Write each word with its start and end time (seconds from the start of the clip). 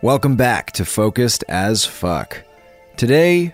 Welcome 0.00 0.36
back 0.36 0.70
to 0.72 0.84
Focused 0.84 1.42
as 1.48 1.84
Fuck. 1.84 2.44
Today, 2.96 3.52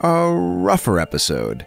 a 0.00 0.30
rougher 0.30 1.00
episode. 1.00 1.66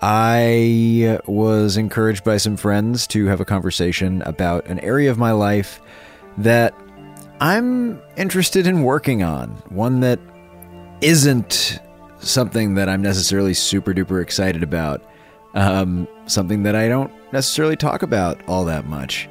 I 0.00 1.18
was 1.26 1.76
encouraged 1.76 2.22
by 2.22 2.36
some 2.36 2.56
friends 2.56 3.08
to 3.08 3.26
have 3.26 3.40
a 3.40 3.44
conversation 3.44 4.22
about 4.22 4.66
an 4.66 4.78
area 4.78 5.10
of 5.10 5.18
my 5.18 5.32
life 5.32 5.80
that 6.38 6.72
I'm 7.40 8.00
interested 8.16 8.68
in 8.68 8.84
working 8.84 9.24
on. 9.24 9.48
One 9.68 9.98
that 9.98 10.20
isn't 11.00 11.80
something 12.20 12.74
that 12.76 12.88
I'm 12.88 13.02
necessarily 13.02 13.54
super 13.54 13.92
duper 13.92 14.22
excited 14.22 14.62
about. 14.62 15.02
Um, 15.54 16.06
something 16.26 16.62
that 16.62 16.76
I 16.76 16.86
don't 16.86 17.12
necessarily 17.32 17.74
talk 17.74 18.02
about 18.04 18.40
all 18.46 18.64
that 18.66 18.86
much. 18.86 19.28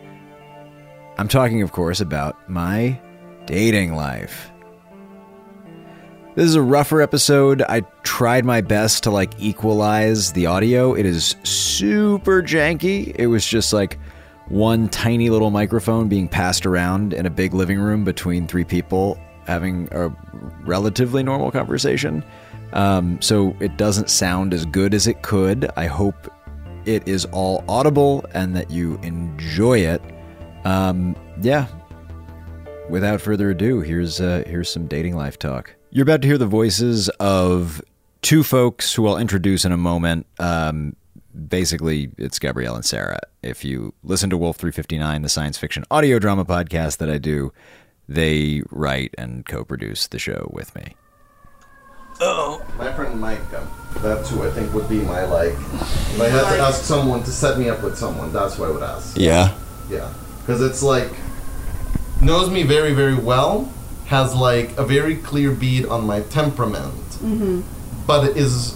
I'm 1.17 1.29
talking, 1.29 1.61
of 1.61 1.71
course, 1.71 2.01
about 2.01 2.49
my 2.49 2.99
dating 3.49 3.95
life. 3.95 4.51
This 6.35 6.45
is 6.45 6.53
a 6.53 6.61
rougher 6.61 7.01
episode. 7.01 7.63
I 7.63 7.81
tried 8.03 8.45
my 8.45 8.61
best 8.61 9.03
to 9.05 9.09
like 9.09 9.33
equalize 9.39 10.33
the 10.33 10.45
audio. 10.45 10.93
It 10.93 11.07
is 11.07 11.35
super 11.41 12.43
janky. 12.43 13.11
It 13.15 13.25
was 13.25 13.43
just 13.43 13.73
like 13.73 13.97
one 14.49 14.87
tiny 14.87 15.31
little 15.31 15.49
microphone 15.49 16.07
being 16.07 16.27
passed 16.27 16.67
around 16.67 17.11
in 17.11 17.25
a 17.25 17.31
big 17.31 17.55
living 17.55 17.79
room 17.79 18.03
between 18.03 18.47
three 18.47 18.63
people 18.63 19.19
having 19.47 19.89
a 19.93 20.09
relatively 20.61 21.23
normal 21.23 21.49
conversation. 21.49 22.23
Um, 22.73 23.19
so 23.19 23.55
it 23.59 23.77
doesn't 23.77 24.11
sound 24.11 24.53
as 24.53 24.63
good 24.67 24.93
as 24.93 25.07
it 25.07 25.23
could. 25.23 25.71
I 25.75 25.87
hope 25.87 26.31
it 26.85 27.07
is 27.07 27.25
all 27.31 27.63
audible 27.67 28.23
and 28.35 28.55
that 28.55 28.69
you 28.69 28.99
enjoy 29.01 29.79
it. 29.79 30.03
Um, 30.65 31.15
yeah. 31.41 31.65
Without 32.89 33.21
further 33.21 33.51
ado, 33.51 33.81
here's 33.81 34.19
uh, 34.19 34.43
here's 34.47 34.69
some 34.71 34.87
dating 34.87 35.15
life 35.15 35.37
talk. 35.37 35.75
You're 35.91 36.03
about 36.03 36.21
to 36.23 36.27
hear 36.27 36.39
the 36.39 36.47
voices 36.47 37.07
of 37.19 37.81
two 38.21 38.43
folks 38.43 38.93
who 38.95 39.07
I'll 39.07 39.17
introduce 39.17 39.63
in 39.63 39.71
a 39.71 39.77
moment. 39.77 40.25
Um, 40.39 40.95
basically, 41.47 42.11
it's 42.17 42.39
Gabrielle 42.39 42.75
and 42.75 42.83
Sarah. 42.83 43.19
If 43.43 43.63
you 43.63 43.93
listen 44.03 44.31
to 44.31 44.37
Wolf 44.37 44.57
359, 44.57 45.21
the 45.21 45.29
science 45.29 45.57
fiction 45.57 45.85
audio 45.91 46.17
drama 46.17 46.45
podcast 46.45 46.97
that 46.97 47.11
I 47.11 47.19
do, 47.19 47.53
they 48.07 48.63
write 48.71 49.13
and 49.19 49.45
co-produce 49.45 50.07
the 50.07 50.17
show 50.17 50.49
with 50.51 50.75
me. 50.75 50.95
Oh, 52.21 52.65
my 52.77 52.91
friend 52.93 53.21
Mike, 53.21 53.53
um, 53.53 53.69
that's 54.01 54.29
who 54.29 54.43
I 54.43 54.49
think 54.49 54.73
would 54.73 54.89
be 54.89 54.99
my 55.01 55.23
like. 55.25 55.53
If 55.53 56.21
I 56.21 56.27
had 56.27 56.55
to 56.55 56.61
ask 56.61 56.83
someone 56.83 57.23
to 57.23 57.31
set 57.31 57.57
me 57.59 57.69
up 57.69 57.83
with 57.83 57.97
someone, 57.97 58.33
that's 58.33 58.55
who 58.55 58.65
I 58.65 58.71
would 58.71 58.83
ask. 58.83 59.15
Yeah. 59.17 59.55
Yeah, 59.89 60.11
because 60.39 60.61
it's 60.61 60.83
like 60.83 61.11
knows 62.21 62.49
me 62.49 62.63
very 62.63 62.93
very 62.93 63.15
well, 63.15 63.71
has 64.07 64.35
like 64.35 64.77
a 64.77 64.83
very 64.83 65.15
clear 65.15 65.51
bead 65.51 65.85
on 65.85 66.05
my 66.05 66.21
temperament, 66.21 67.17
but 68.07 68.35
is 68.37 68.75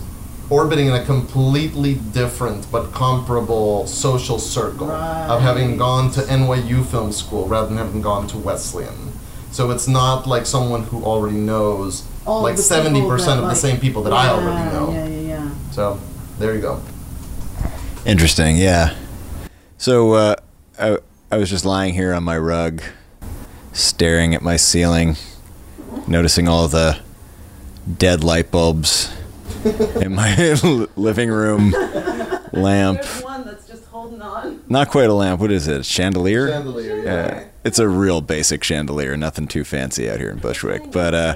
orbiting 0.49 0.87
in 0.87 0.93
a 0.93 1.03
completely 1.05 1.95
different 1.95 2.69
but 2.71 2.91
comparable 2.91 3.87
social 3.87 4.37
circle 4.37 4.91
of 4.91 5.41
having 5.41 5.77
gone 5.77 6.11
to 6.11 6.21
NYU 6.21 6.85
film 6.85 7.11
school 7.11 7.47
rather 7.47 7.67
than 7.67 7.77
having 7.77 8.01
gone 8.01 8.27
to 8.27 8.37
Wesleyan. 8.37 9.11
So 9.51 9.71
it's 9.71 9.87
not 9.87 10.27
like 10.27 10.45
someone 10.45 10.83
who 10.83 11.03
already 11.03 11.37
knows 11.37 12.03
All 12.25 12.41
like 12.41 12.57
seventy 12.57 13.01
percent 13.01 13.39
that, 13.39 13.43
of 13.43 13.49
the 13.49 13.55
same 13.55 13.79
people 13.79 14.03
that 14.03 14.13
I 14.13 14.29
already 14.29 14.71
know. 14.71 14.91
Yeah, 14.91 15.07
yeah, 15.07 15.19
yeah. 15.19 15.51
So 15.71 15.99
there 16.39 16.53
you 16.55 16.61
go. 16.61 16.81
Interesting, 18.05 18.57
yeah. 18.57 18.95
So 19.77 20.13
uh, 20.13 20.35
I, 20.79 20.97
I 21.31 21.37
was 21.37 21.49
just 21.49 21.65
lying 21.65 21.93
here 21.93 22.13
on 22.13 22.23
my 22.23 22.37
rug, 22.37 22.81
staring 23.73 24.33
at 24.33 24.41
my 24.41 24.55
ceiling, 24.55 25.17
noticing 26.07 26.47
all 26.47 26.67
the 26.67 26.99
dead 27.97 28.23
light 28.23 28.51
bulbs 28.51 29.13
in 29.99 30.13
my 30.15 30.35
living 30.95 31.29
room 31.29 31.71
lamp. 32.51 33.01
There's 33.01 33.21
one 33.23 33.45
that's 33.45 33.67
just 33.67 33.85
holding 33.85 34.21
on. 34.21 34.63
Not 34.67 34.89
quite 34.89 35.09
a 35.09 35.13
lamp. 35.13 35.41
What 35.41 35.51
is 35.51 35.67
it? 35.67 35.85
Chandelier? 35.85 36.49
Chandelier, 36.49 36.97
yeah. 36.97 37.03
Yeah, 37.03 37.43
it's 37.63 37.79
a 37.79 37.87
real 37.87 38.21
basic 38.21 38.63
chandelier. 38.63 39.17
Nothing 39.17 39.47
too 39.47 39.63
fancy 39.63 40.09
out 40.09 40.19
here 40.19 40.29
in 40.29 40.37
Bushwick, 40.37 40.91
but 40.91 41.13
uh, 41.13 41.35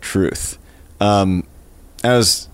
truth. 0.00 0.58
Um, 1.00 1.46
I 2.04 2.16
was 2.16 2.48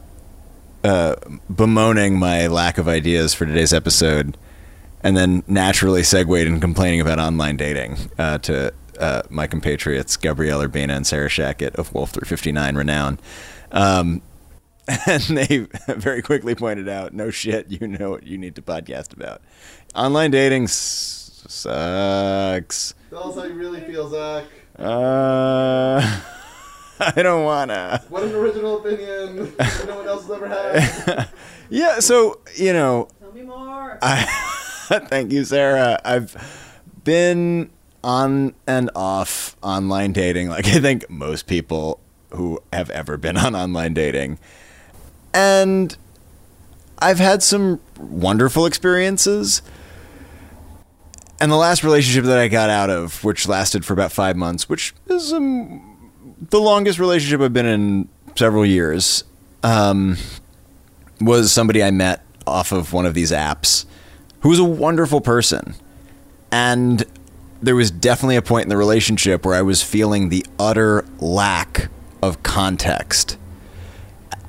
uh, 0.84 1.16
bemoaning 1.54 2.18
my 2.18 2.46
lack 2.46 2.78
of 2.78 2.88
ideas 2.88 3.34
for 3.34 3.46
today's 3.46 3.72
episode, 3.74 4.36
and 5.03 5.16
then 5.16 5.42
naturally 5.47 6.03
segued 6.03 6.47
in 6.47 6.60
complaining 6.60 7.00
about 7.00 7.19
online 7.19 7.56
dating 7.56 7.97
uh, 8.19 8.38
to 8.38 8.72
uh, 8.98 9.22
my 9.31 9.47
compatriots 9.47 10.16
Gabrielle 10.16 10.60
Urbina 10.60 10.97
and 10.97 11.06
Sarah 11.06 11.28
Shachat 11.28 11.75
of 11.76 11.94
Wolf 11.94 12.10
359 12.10 12.75
renown. 12.76 13.19
Um, 13.70 14.22
and 15.06 15.22
they 15.22 15.58
very 15.88 16.22
quickly 16.22 16.54
pointed 16.54 16.88
out, 16.88 17.12
"No 17.12 17.31
shit, 17.31 17.70
you 17.70 17.87
know 17.87 18.10
what 18.10 18.25
you 18.26 18.38
need 18.38 18.54
to 18.56 18.62
podcast 18.62 19.12
about. 19.12 19.42
Online 19.94 20.31
dating 20.31 20.64
s- 20.64 21.42
sucks. 21.47 22.94
Tell 23.10 23.31
us 23.31 23.37
how 23.37 23.44
you 23.44 23.54
really 23.54 23.81
feel, 23.82 24.08
Zach. 24.08 24.44
Uh, 24.78 26.00
I 27.00 27.22
don't 27.22 27.44
wanna." 27.44 28.03
What 28.08 28.22
an 28.25 28.34
original 28.34 28.78
opinion 28.81 29.54
that 29.56 29.84
no 29.87 29.97
one 29.97 30.08
else 30.08 30.22
has 30.22 30.31
ever 30.31 30.48
had. 30.48 31.28
Yeah, 31.70 32.00
so 32.00 32.41
you 32.56 32.72
know, 32.72 33.08
Tell 33.20 33.32
me 33.32 33.42
more. 33.42 33.98
I 34.00 34.25
thank 35.09 35.32
you, 35.32 35.44
Sarah. 35.44 36.00
I've 36.03 36.34
been 37.04 37.69
on 38.03 38.54
and 38.66 38.91
off 38.94 39.54
online 39.62 40.12
dating, 40.15 40.49
like 40.49 40.66
I 40.69 40.81
think 40.81 41.10
most 41.10 41.47
people 41.47 42.00
who 42.31 42.62
have 42.72 42.88
ever 42.91 43.19
been 43.19 43.37
on 43.37 43.54
online 43.54 43.93
dating, 43.93 44.38
and 45.34 45.94
I've 47.00 47.19
had 47.19 47.43
some 47.43 47.81
wonderful 47.99 48.65
experiences. 48.65 49.60
And 51.41 51.53
the 51.53 51.56
last 51.56 51.84
relationship 51.84 52.25
that 52.25 52.38
I 52.38 52.49
got 52.49 52.70
out 52.70 52.88
of, 52.88 53.22
which 53.22 53.47
lasted 53.47 53.84
for 53.84 53.93
about 53.93 54.10
five 54.10 54.37
months, 54.37 54.69
which 54.69 54.94
is 55.06 55.32
um, 55.32 56.10
the 56.50 56.59
longest 56.59 56.99
relationship 56.99 57.43
I've 57.43 57.53
been 57.53 57.66
in 57.66 58.09
several 58.37 58.65
years, 58.65 59.22
um, 59.62 60.16
was 61.20 61.53
somebody 61.53 61.82
I 61.82 61.91
met 61.91 62.25
off 62.47 62.72
of 62.72 62.93
one 62.94 63.05
of 63.05 63.12
these 63.15 63.31
apps 63.31 63.84
who 64.41 64.49
was 64.49 64.59
a 64.59 64.65
wonderful 64.65 65.21
person. 65.21 65.75
And 66.50 67.04
there 67.60 67.75
was 67.75 67.91
definitely 67.91 68.37
a 68.37 68.43
point 68.43 68.65
in 68.65 68.69
the 68.69 68.76
relationship 68.76 69.44
where 69.44 69.54
I 69.54 69.62
was 69.62 69.82
feeling 69.82 70.28
the 70.28 70.47
utter 70.59 71.04
lack 71.19 71.88
of 72.22 72.43
context 72.43 73.37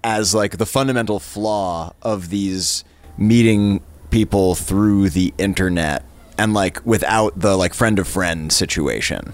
as 0.04 0.34
like 0.34 0.58
the 0.58 0.66
fundamental 0.66 1.20
flaw 1.20 1.94
of 2.02 2.30
these 2.30 2.84
meeting 3.18 3.82
people 4.12 4.56
through 4.56 5.10
the 5.10 5.34
internet 5.38 6.04
and 6.38 6.54
like 6.54 6.84
without 6.86 7.38
the 7.40 7.58
like 7.58 7.74
friend 7.74 8.00
of 8.00 8.08
friend 8.08 8.52
situation. 8.52 9.34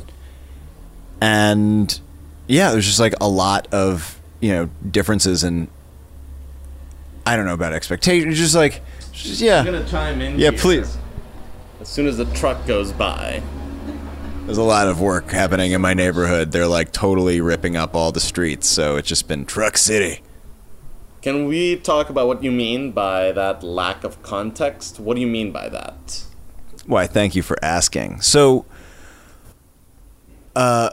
And 1.22 2.00
yeah, 2.48 2.72
there's 2.72 2.86
just 2.86 3.00
like 3.00 3.14
a 3.22 3.28
lot 3.28 3.68
of, 3.72 4.20
you 4.40 4.52
know, 4.52 4.70
differences 4.90 5.44
in 5.44 5.68
I 7.26 7.36
don't 7.36 7.46
know 7.46 7.54
about 7.54 7.74
expectations, 7.74 8.38
just 8.38 8.56
like 8.56 8.82
just, 9.12 9.42
yeah. 9.42 9.60
I'm 9.60 9.66
gonna 9.66 9.86
chime 9.88 10.22
in. 10.22 10.40
Yeah, 10.40 10.52
here. 10.52 10.60
please. 10.60 10.98
As 11.82 11.88
soon 11.90 12.08
as 12.08 12.18
the 12.18 12.26
truck 12.34 12.66
goes 12.68 12.92
by, 12.92 13.42
There's 14.46 14.58
a 14.58 14.64
lot 14.64 14.88
of 14.88 15.02
work 15.02 15.32
happening 15.32 15.72
in 15.72 15.82
my 15.82 15.94
neighborhood. 15.94 16.52
They're 16.52 16.68
like 16.68 16.92
totally 16.92 17.42
ripping 17.42 17.76
up 17.76 17.96
all 17.96 18.12
the 18.12 18.20
streets, 18.20 18.68
so 18.68 18.96
it's 18.96 19.08
just 19.08 19.28
been 19.28 19.46
Truck 19.46 19.78
City. 19.78 20.22
can 21.22 21.46
we 21.48 21.76
talk 21.78 22.10
about 22.12 22.28
what 22.28 22.44
you 22.44 22.52
mean 22.52 22.92
by 22.92 23.32
that 23.32 23.64
lack 23.64 24.04
of 24.04 24.22
context? 24.22 25.00
What 25.00 25.16
do 25.16 25.22
you 25.22 25.28
mean 25.28 25.52
by 25.52 25.70
that? 25.70 26.24
Why, 26.86 27.08
thank 27.08 27.36
you 27.36 27.42
for 27.42 27.58
asking. 27.64 28.22
So, 28.22 28.66
uh, 30.56 30.92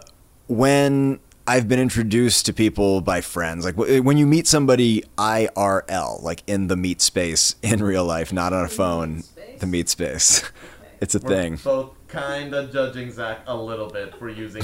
when 0.48 1.20
I've 1.46 1.66
been 1.68 1.80
introduced 1.80 2.46
to 2.46 2.52
people 2.52 3.00
by 3.00 3.20
friends, 3.20 3.64
like 3.64 3.76
when 3.76 4.16
you 4.16 4.26
meet 4.26 4.46
somebody 4.46 5.02
IRL, 5.18 6.22
like 6.22 6.42
in 6.46 6.68
the 6.68 6.76
meet 6.76 7.00
space 7.00 7.56
in 7.62 7.82
real 7.82 8.04
life, 8.04 8.32
not 8.32 8.52
on 8.52 8.64
a 8.64 8.68
phone, 8.68 9.24
the 9.58 9.66
meet 9.66 9.88
space. 9.88 10.42
It's 11.02 11.16
a 11.16 11.18
thing. 11.18 11.56
both 11.64 11.96
kind 12.06 12.54
of 12.54 12.72
judging 12.72 13.10
Zach 13.10 13.40
a 13.48 13.56
little 13.56 13.88
bit 13.90 14.14
for 14.20 14.28
using 14.28 14.62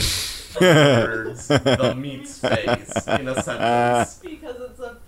words, 0.61 1.49
the 1.49 1.97
meat 1.99 2.29
space, 2.29 3.09
in 3.09 3.27
a 3.27 3.43
sentence. 3.43 4.21
because 4.23 4.57
it's 4.71 4.79
a 4.79 4.99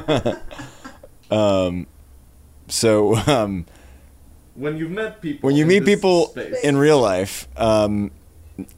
pun. 0.00 0.32
um, 1.30 1.86
So, 2.66 3.14
um, 3.14 3.64
When 4.56 4.76
you've 4.76 4.90
met 4.90 5.20
people, 5.22 5.46
when 5.46 5.54
you 5.54 5.66
meet 5.66 5.84
people 5.84 6.26
space, 6.30 6.64
in 6.64 6.76
real 6.76 7.00
life, 7.00 7.46
um, 7.56 7.92
and, 7.92 8.10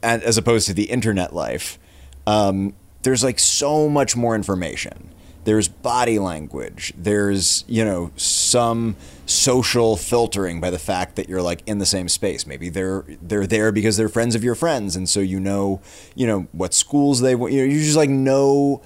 as 0.01 0.37
opposed 0.37 0.67
to 0.67 0.73
the 0.73 0.85
internet 0.85 1.33
life, 1.33 1.79
um, 2.27 2.73
there's 3.03 3.23
like 3.23 3.39
so 3.39 3.89
much 3.89 4.15
more 4.15 4.35
information. 4.35 5.09
there's 5.45 5.67
body 5.67 6.19
language, 6.19 6.93
there's, 6.97 7.65
you 7.67 7.83
know, 7.83 8.11
some 8.15 8.95
social 9.25 9.97
filtering 9.97 10.61
by 10.61 10.69
the 10.69 10.79
fact 10.79 11.15
that 11.15 11.29
you're 11.29 11.41
like 11.41 11.61
in 11.65 11.79
the 11.79 11.85
same 11.85 12.07
space. 12.07 12.45
Maybe 12.47 12.69
they're 12.69 13.03
they're 13.21 13.47
there 13.47 13.71
because 13.71 13.97
they're 13.97 14.09
friends 14.09 14.35
of 14.35 14.43
your 14.43 14.55
friends 14.55 14.95
and 14.95 15.07
so 15.07 15.19
you 15.19 15.39
know, 15.39 15.81
you 16.15 16.27
know, 16.27 16.47
what 16.51 16.73
schools 16.73 17.21
they 17.21 17.35
want. 17.35 17.53
you 17.53 17.59
know, 17.65 17.73
you 17.73 17.81
just 17.81 17.97
like 17.97 18.09
know 18.09 18.81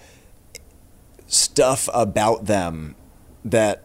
stuff 1.28 1.90
about 1.94 2.46
them 2.46 2.96
that 3.46 3.84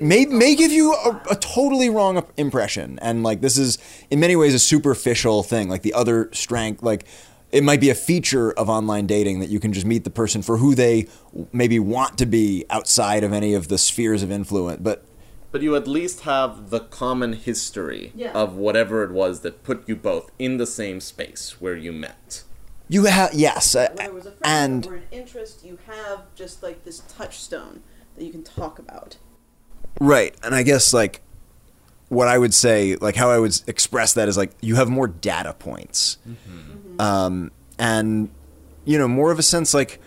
may 0.00 0.24
may 0.26 0.54
give 0.54 0.70
you 0.72 0.92
a, 0.94 1.20
a 1.30 1.36
totally 1.36 1.88
wrong 1.90 2.24
impression 2.36 2.98
and 3.02 3.22
like 3.22 3.40
this 3.40 3.56
is 3.58 3.78
in 4.10 4.18
many 4.20 4.36
ways 4.36 4.54
a 4.54 4.58
superficial 4.58 5.42
thing 5.42 5.68
like 5.68 5.82
the 5.82 5.92
other 5.94 6.28
strength 6.32 6.82
like 6.82 7.04
it 7.52 7.64
might 7.64 7.80
be 7.80 7.90
a 7.90 7.94
feature 7.94 8.52
of 8.52 8.68
online 8.68 9.06
dating 9.06 9.40
that 9.40 9.48
you 9.48 9.58
can 9.58 9.72
just 9.72 9.84
meet 9.84 10.04
the 10.04 10.10
person 10.10 10.40
for 10.40 10.58
who 10.58 10.74
they 10.74 11.06
maybe 11.52 11.78
want 11.78 12.16
to 12.18 12.26
be 12.26 12.64
outside 12.70 13.24
of 13.24 13.32
any 13.32 13.54
of 13.54 13.68
the 13.68 13.76
spheres 13.78 14.22
of 14.22 14.30
influence 14.30 14.80
but 14.82 15.04
But 15.52 15.62
you 15.62 15.74
at 15.76 15.88
least 15.88 16.20
have 16.20 16.70
the 16.70 16.80
common 16.80 17.32
history 17.34 18.12
Yeah. 18.14 18.32
of 18.32 18.54
whatever 18.54 19.02
it 19.04 19.10
was 19.10 19.40
that 19.40 19.64
put 19.64 19.88
you 19.88 19.96
both 19.96 20.30
in 20.38 20.58
the 20.58 20.66
same 20.66 21.00
space 21.00 21.60
where 21.60 21.76
you 21.76 21.92
met. 21.92 22.44
you 22.88 23.04
have 23.04 23.34
yes 23.34 23.74
uh, 23.74 23.88
Whether 23.90 24.02
it 24.10 24.14
was 24.14 24.26
a 24.26 24.32
friend 24.32 24.84
and 24.84 24.86
or 24.86 24.96
an 24.96 25.08
interest, 25.10 25.64
you 25.64 25.78
have 25.86 26.20
just 26.36 26.62
like 26.62 26.84
this 26.84 27.02
touchstone 27.16 27.82
that 28.16 28.24
you 28.24 28.32
can 28.32 28.42
talk 28.44 28.78
about. 28.78 29.16
Right. 30.00 30.34
And 30.42 30.54
I 30.54 30.64
guess 30.64 30.92
like 30.92 31.20
what 32.08 32.26
I 32.26 32.36
would 32.36 32.52
say, 32.52 32.96
like 32.96 33.14
how 33.14 33.30
I 33.30 33.38
would 33.38 33.56
express 33.68 34.14
that 34.14 34.28
is 34.28 34.36
like 34.36 34.50
you 34.60 34.74
have 34.74 34.88
more 34.88 35.06
data 35.06 35.54
points. 35.54 36.18
Um, 36.98 37.52
and, 37.78 38.30
you 38.84 38.98
know, 38.98 39.06
more 39.06 39.30
of 39.30 39.38
a 39.38 39.42
sense 39.42 39.72
like 39.72 40.00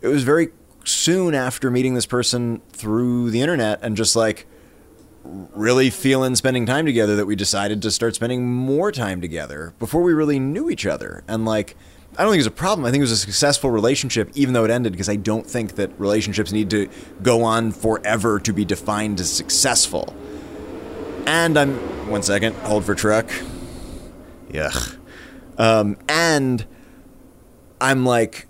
it 0.00 0.08
was 0.08 0.22
very 0.22 0.48
soon 0.84 1.34
after 1.34 1.70
meeting 1.70 1.94
this 1.94 2.06
person 2.06 2.62
through 2.72 3.30
the 3.30 3.42
internet 3.42 3.80
and 3.82 3.96
just 3.96 4.16
like 4.16 4.46
really 5.22 5.90
feeling 5.90 6.34
spending 6.34 6.64
time 6.64 6.86
together 6.86 7.14
that 7.16 7.26
we 7.26 7.36
decided 7.36 7.82
to 7.82 7.90
start 7.90 8.14
spending 8.14 8.50
more 8.50 8.90
time 8.90 9.20
together 9.20 9.74
before 9.78 10.02
we 10.02 10.14
really 10.14 10.38
knew 10.38 10.70
each 10.70 10.86
other. 10.86 11.22
And 11.28 11.44
like, 11.44 11.76
I 12.16 12.22
don't 12.22 12.32
think 12.32 12.38
it 12.38 12.40
was 12.40 12.46
a 12.46 12.50
problem. 12.50 12.84
I 12.84 12.90
think 12.90 13.00
it 13.00 13.04
was 13.04 13.12
a 13.12 13.16
successful 13.16 13.70
relationship, 13.70 14.30
even 14.34 14.52
though 14.52 14.64
it 14.64 14.70
ended, 14.70 14.92
because 14.92 15.08
I 15.08 15.16
don't 15.16 15.46
think 15.46 15.76
that 15.76 15.98
relationships 15.98 16.52
need 16.52 16.68
to 16.70 16.88
go 17.22 17.44
on 17.44 17.70
forever 17.72 18.40
to 18.40 18.52
be 18.52 18.64
defined 18.64 19.20
as 19.20 19.32
successful. 19.32 20.14
And 21.26 21.56
I'm 21.56 21.76
one 22.10 22.22
second, 22.22 22.54
hold 22.56 22.84
for 22.84 22.94
truck. 22.94 23.30
Yuck. 24.50 24.96
Um, 25.56 25.96
and 26.08 26.66
I'm 27.80 28.04
like, 28.04 28.48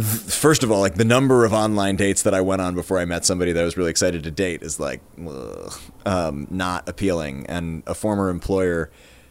first 0.00 0.62
of 0.62 0.70
all, 0.70 0.80
like 0.80 0.94
the 0.94 1.04
number 1.04 1.44
of 1.44 1.52
online 1.52 1.96
dates 1.96 2.22
that 2.22 2.34
I 2.34 2.40
went 2.40 2.62
on 2.62 2.74
before 2.74 2.98
I 2.98 3.04
met 3.04 3.24
somebody 3.24 3.52
that 3.52 3.60
I 3.60 3.64
was 3.64 3.76
really 3.76 3.90
excited 3.90 4.22
to 4.24 4.30
date 4.30 4.62
is 4.62 4.80
like 4.80 5.00
ugh, 5.26 5.78
um, 6.04 6.46
not 6.50 6.88
appealing. 6.88 7.46
And 7.46 7.82
a 7.86 7.94
former 7.94 8.28
employer 8.30 8.90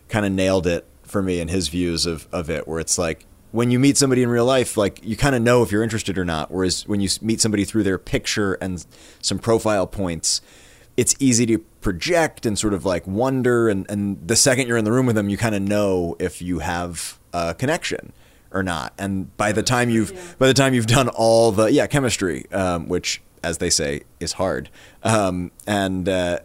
kind 0.10 0.26
of 0.26 0.32
nailed 0.32 0.68
it 0.68 0.88
for 1.08 1.22
me 1.22 1.40
and 1.40 1.50
his 1.50 1.68
views 1.70 2.06
of, 2.06 2.28
of 2.32 2.50
it, 2.50 2.68
where 2.68 2.80
it's 2.80 2.98
like 2.98 3.26
when 3.52 3.72
you 3.72 3.80
meet 3.80 3.98
somebody 3.98 4.22
in 4.24 4.30
real 4.30 4.46
life, 4.46 4.76
like 4.78 5.00
you 5.04 5.16
kind 5.16 5.36
of 5.36 5.42
know 5.42 5.64
if 5.64 5.72
you're 5.72 5.84
interested 5.84 6.18
or 6.18 6.26
not. 6.26 6.52
Whereas 6.52 6.88
when 6.88 7.00
you 7.00 7.10
meet 7.22 7.40
somebody 7.42 7.64
through 7.64 7.84
their 7.84 7.98
picture 7.98 8.54
and 8.56 8.86
some 9.22 9.40
profile 9.40 9.88
points, 9.88 10.42
it's 10.98 11.16
easy 11.20 11.46
to 11.46 11.60
project 11.82 12.46
and 12.46 12.58
sort 12.60 12.74
of 12.74 12.84
like 12.86 13.06
wonder. 13.08 13.70
And, 13.70 13.90
and 13.90 14.28
the 14.28 14.36
second 14.36 14.68
you're 14.68 14.78
in 14.78 14.86
the 14.86 14.92
room 14.92 15.06
with 15.06 15.16
them, 15.16 15.30
you 15.30 15.38
kind 15.38 15.56
of 15.56 15.62
know 15.62 16.16
if 16.20 16.42
you 16.42 16.60
have 16.60 17.18
a 17.34 17.54
connection 17.54 18.12
or 18.52 18.62
not. 18.64 18.94
And 18.98 19.36
by 19.38 19.52
the 19.52 19.64
time 19.64 19.90
you've 19.90 20.12
Yeah. 20.12 20.22
by 20.40 20.48
the 20.48 20.54
time 20.54 20.74
you've 20.74 20.88
done 20.88 21.08
all 21.10 21.52
the 21.52 21.72
yeah 21.72 21.88
chemistry, 21.88 22.46
um, 22.52 22.88
which 22.90 23.22
as 23.44 23.60
they 23.60 23.70
say 23.70 24.02
is 24.20 24.34
hard, 24.34 24.70
um, 25.04 25.52
and 25.68 26.10
uh, 26.10 26.40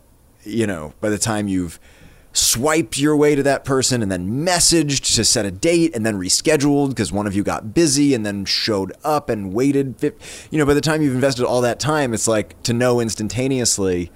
you 0.44 0.66
know 0.66 0.92
by 1.00 1.08
the 1.08 1.18
time 1.18 1.48
you've 1.48 1.78
swiped 2.32 2.96
your 2.96 3.16
way 3.16 3.34
to 3.34 3.42
that 3.42 3.64
person 3.64 4.02
and 4.02 4.10
then 4.10 4.28
messaged 4.46 5.14
to 5.16 5.24
set 5.24 5.44
a 5.44 5.50
date 5.50 5.94
and 5.96 6.06
then 6.06 6.14
rescheduled 6.16 6.90
because 6.90 7.10
one 7.10 7.26
of 7.26 7.34
you 7.34 7.42
got 7.42 7.74
busy 7.74 8.14
and 8.14 8.24
then 8.24 8.44
showed 8.44 8.92
up 9.02 9.28
and 9.28 9.52
waited 9.52 9.96
you 10.50 10.58
know 10.58 10.64
by 10.64 10.72
the 10.74 10.80
time 10.80 11.02
you've 11.02 11.14
invested 11.14 11.44
all 11.44 11.60
that 11.60 11.80
time 11.80 12.14
it's 12.14 12.28
like 12.28 12.60
to 12.62 12.72
know 12.72 13.00
instantaneously 13.00 14.12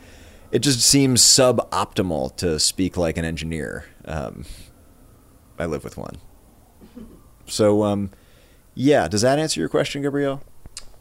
it 0.53 0.61
just 0.61 0.81
seems 0.81 1.23
suboptimal 1.23 2.37
to 2.37 2.61
speak 2.61 2.97
like 2.97 3.17
an 3.17 3.25
engineer 3.25 3.85
um, 4.05 4.45
i 5.59 5.67
live 5.67 5.83
with 5.83 5.97
one 5.97 6.17
so 7.47 7.83
um, 7.83 8.11
yeah 8.75 9.09
does 9.09 9.23
that 9.23 9.41
answer 9.41 9.59
your 9.59 9.69
question 9.69 10.03
gabrielle 10.03 10.41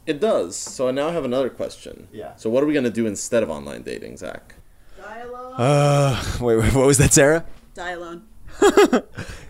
It 0.06 0.20
does. 0.20 0.54
So 0.56 0.88
I 0.88 0.90
now 0.90 1.10
have 1.12 1.24
another 1.24 1.48
question. 1.48 2.08
Yeah. 2.12 2.36
So 2.36 2.50
what 2.50 2.62
are 2.62 2.66
we 2.66 2.74
gonna 2.74 2.90
do 2.90 3.06
instead 3.06 3.42
of 3.42 3.48
online 3.48 3.82
dating, 3.84 4.18
Zach? 4.18 4.56
Dialogue. 5.04 5.54
uh, 5.58 6.22
wait, 6.40 6.56
wait 6.56 6.74
what 6.74 6.86
was 6.86 6.98
that 6.98 7.12
sarah 7.12 7.44
Die 7.74 7.90
alone. 7.90 8.22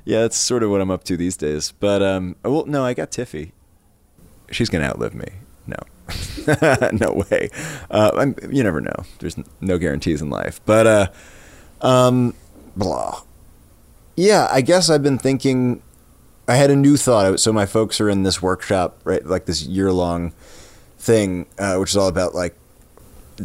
Yeah, 0.06 0.20
that's 0.20 0.36
sort 0.36 0.62
of 0.62 0.70
what 0.70 0.82
I'm 0.82 0.90
up 0.90 1.04
to 1.04 1.16
these 1.16 1.34
days. 1.36 1.72
But 1.72 2.02
um, 2.02 2.36
well, 2.44 2.66
no, 2.66 2.84
I 2.84 2.92
got 2.92 3.10
Tiffy. 3.10 3.52
She's 4.50 4.68
gonna 4.68 4.84
outlive 4.84 5.14
me. 5.14 5.26
No, 5.66 5.76
no 6.92 7.24
way. 7.30 7.48
Uh, 7.90 8.10
I'm, 8.14 8.36
you 8.50 8.62
never 8.62 8.82
know. 8.82 8.94
There's 9.20 9.36
no 9.62 9.78
guarantees 9.78 10.20
in 10.20 10.28
life. 10.28 10.60
But 10.66 10.86
uh, 10.86 11.06
um, 11.80 12.34
blah. 12.76 13.22
Yeah, 14.16 14.46
I 14.50 14.60
guess 14.60 14.90
I've 14.90 15.02
been 15.02 15.18
thinking. 15.18 15.82
I 16.46 16.56
had 16.56 16.70
a 16.70 16.76
new 16.76 16.98
thought. 16.98 17.40
So 17.40 17.50
my 17.50 17.64
folks 17.64 17.98
are 17.98 18.10
in 18.10 18.22
this 18.24 18.42
workshop, 18.42 18.98
right? 19.04 19.24
Like 19.24 19.46
this 19.46 19.62
year 19.62 19.90
long 19.90 20.34
thing, 20.98 21.46
uh, 21.58 21.76
which 21.76 21.90
is 21.90 21.96
all 21.96 22.08
about 22.08 22.34
like 22.34 22.54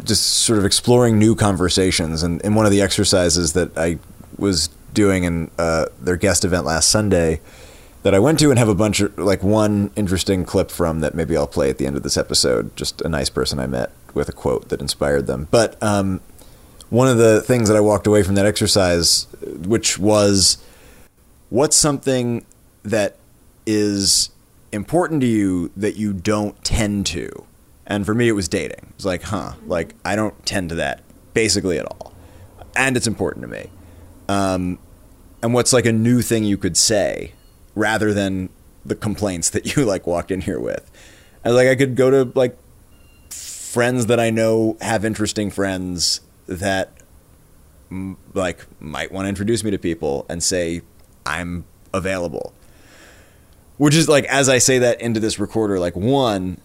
just 0.04 0.24
sort 0.24 0.58
of 0.58 0.64
exploring 0.64 1.18
new 1.18 1.34
conversations. 1.34 2.22
And, 2.22 2.44
and 2.44 2.56
one 2.56 2.66
of 2.66 2.72
the 2.72 2.80
exercises 2.80 3.52
that 3.54 3.76
I 3.76 3.98
was 4.38 4.68
doing 4.94 5.24
in 5.24 5.50
uh, 5.58 5.86
their 6.00 6.16
guest 6.16 6.44
event 6.44 6.64
last 6.64 6.88
Sunday 6.88 7.40
that 8.02 8.14
I 8.14 8.18
went 8.18 8.38
to 8.40 8.50
and 8.50 8.58
have 8.58 8.68
a 8.68 8.74
bunch 8.74 9.00
of 9.00 9.16
like 9.18 9.42
one 9.42 9.90
interesting 9.94 10.44
clip 10.44 10.70
from 10.70 11.00
that 11.00 11.14
maybe 11.14 11.36
I'll 11.36 11.46
play 11.46 11.68
at 11.68 11.78
the 11.78 11.86
end 11.86 11.96
of 11.96 12.02
this 12.02 12.16
episode. 12.16 12.74
Just 12.76 13.02
a 13.02 13.08
nice 13.08 13.28
person 13.28 13.58
I 13.58 13.66
met 13.66 13.90
with 14.14 14.28
a 14.28 14.32
quote 14.32 14.68
that 14.70 14.80
inspired 14.80 15.26
them. 15.26 15.48
But 15.50 15.80
um, 15.82 16.20
one 16.88 17.08
of 17.08 17.18
the 17.18 17.40
things 17.42 17.68
that 17.68 17.76
I 17.76 17.80
walked 17.80 18.06
away 18.06 18.22
from 18.22 18.34
that 18.36 18.46
exercise, 18.46 19.26
which 19.42 19.98
was 19.98 20.64
what's 21.50 21.76
something 21.76 22.44
that 22.82 23.16
is 23.66 24.30
important 24.72 25.20
to 25.20 25.26
you 25.26 25.70
that 25.76 25.96
you 25.96 26.12
don't 26.12 26.62
tend 26.64 27.06
to? 27.06 27.44
And 27.90 28.06
for 28.06 28.14
me, 28.14 28.28
it 28.28 28.32
was 28.32 28.46
dating. 28.46 28.92
It's 28.94 29.04
like, 29.04 29.22
huh, 29.24 29.54
like 29.66 29.96
I 30.04 30.14
don't 30.14 30.46
tend 30.46 30.68
to 30.68 30.76
that 30.76 31.02
basically 31.34 31.76
at 31.76 31.84
all. 31.86 32.14
And 32.76 32.96
it's 32.96 33.08
important 33.08 33.42
to 33.42 33.48
me. 33.48 33.68
Um, 34.28 34.78
and 35.42 35.52
what's 35.52 35.72
like 35.72 35.86
a 35.86 35.92
new 35.92 36.22
thing 36.22 36.44
you 36.44 36.56
could 36.56 36.76
say 36.76 37.32
rather 37.74 38.14
than 38.14 38.48
the 38.86 38.94
complaints 38.94 39.50
that 39.50 39.76
you 39.76 39.84
like 39.84 40.06
walked 40.06 40.30
in 40.30 40.42
here 40.42 40.60
with? 40.60 40.88
And 41.42 41.56
like 41.56 41.66
I 41.66 41.74
could 41.74 41.96
go 41.96 42.10
to 42.10 42.38
like 42.38 42.56
friends 43.30 44.06
that 44.06 44.20
I 44.20 44.30
know 44.30 44.76
have 44.80 45.04
interesting 45.04 45.50
friends 45.50 46.20
that 46.46 46.92
like 48.34 48.66
might 48.80 49.10
want 49.10 49.24
to 49.24 49.28
introduce 49.30 49.64
me 49.64 49.72
to 49.72 49.78
people 49.78 50.26
and 50.28 50.44
say 50.44 50.82
I'm 51.26 51.64
available. 51.92 52.54
Which 53.78 53.96
is 53.96 54.08
like 54.08 54.26
as 54.26 54.48
I 54.48 54.58
say 54.58 54.78
that 54.78 55.00
into 55.00 55.18
this 55.18 55.40
recorder, 55.40 55.80
like 55.80 55.96
one, 55.96 56.60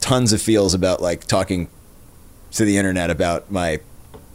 tons 0.00 0.32
of 0.32 0.40
feels 0.42 0.74
about 0.74 1.00
like 1.02 1.24
talking 1.24 1.68
to 2.52 2.64
the 2.64 2.76
internet 2.78 3.10
about 3.10 3.50
my 3.50 3.80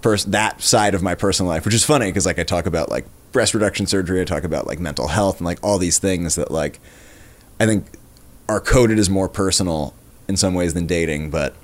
pers- 0.01 0.25
that 0.25 0.61
side 0.61 0.93
of 0.95 1.01
my 1.01 1.15
personal 1.15 1.49
life, 1.49 1.65
which 1.65 1.73
is 1.73 1.83
funny 1.85 2.07
because 2.07 2.25
like 2.25 2.39
I 2.39 2.43
talk 2.43 2.65
about 2.65 2.89
like 2.89 3.05
breast 3.31 3.53
reduction 3.53 3.85
surgery, 3.85 4.21
I 4.21 4.25
talk 4.25 4.43
about 4.43 4.67
like 4.67 4.79
mental 4.79 5.07
health 5.07 5.37
and 5.37 5.45
like 5.45 5.59
all 5.63 5.77
these 5.77 5.97
things 5.99 6.35
that 6.35 6.51
like 6.51 6.79
I 7.59 7.65
think 7.65 7.85
are 8.49 8.59
coded 8.59 8.99
as 8.99 9.09
more 9.09 9.29
personal 9.29 9.93
in 10.27 10.35
some 10.37 10.53
ways 10.53 10.73
than 10.73 10.85
dating, 10.87 11.29
but 11.31 11.55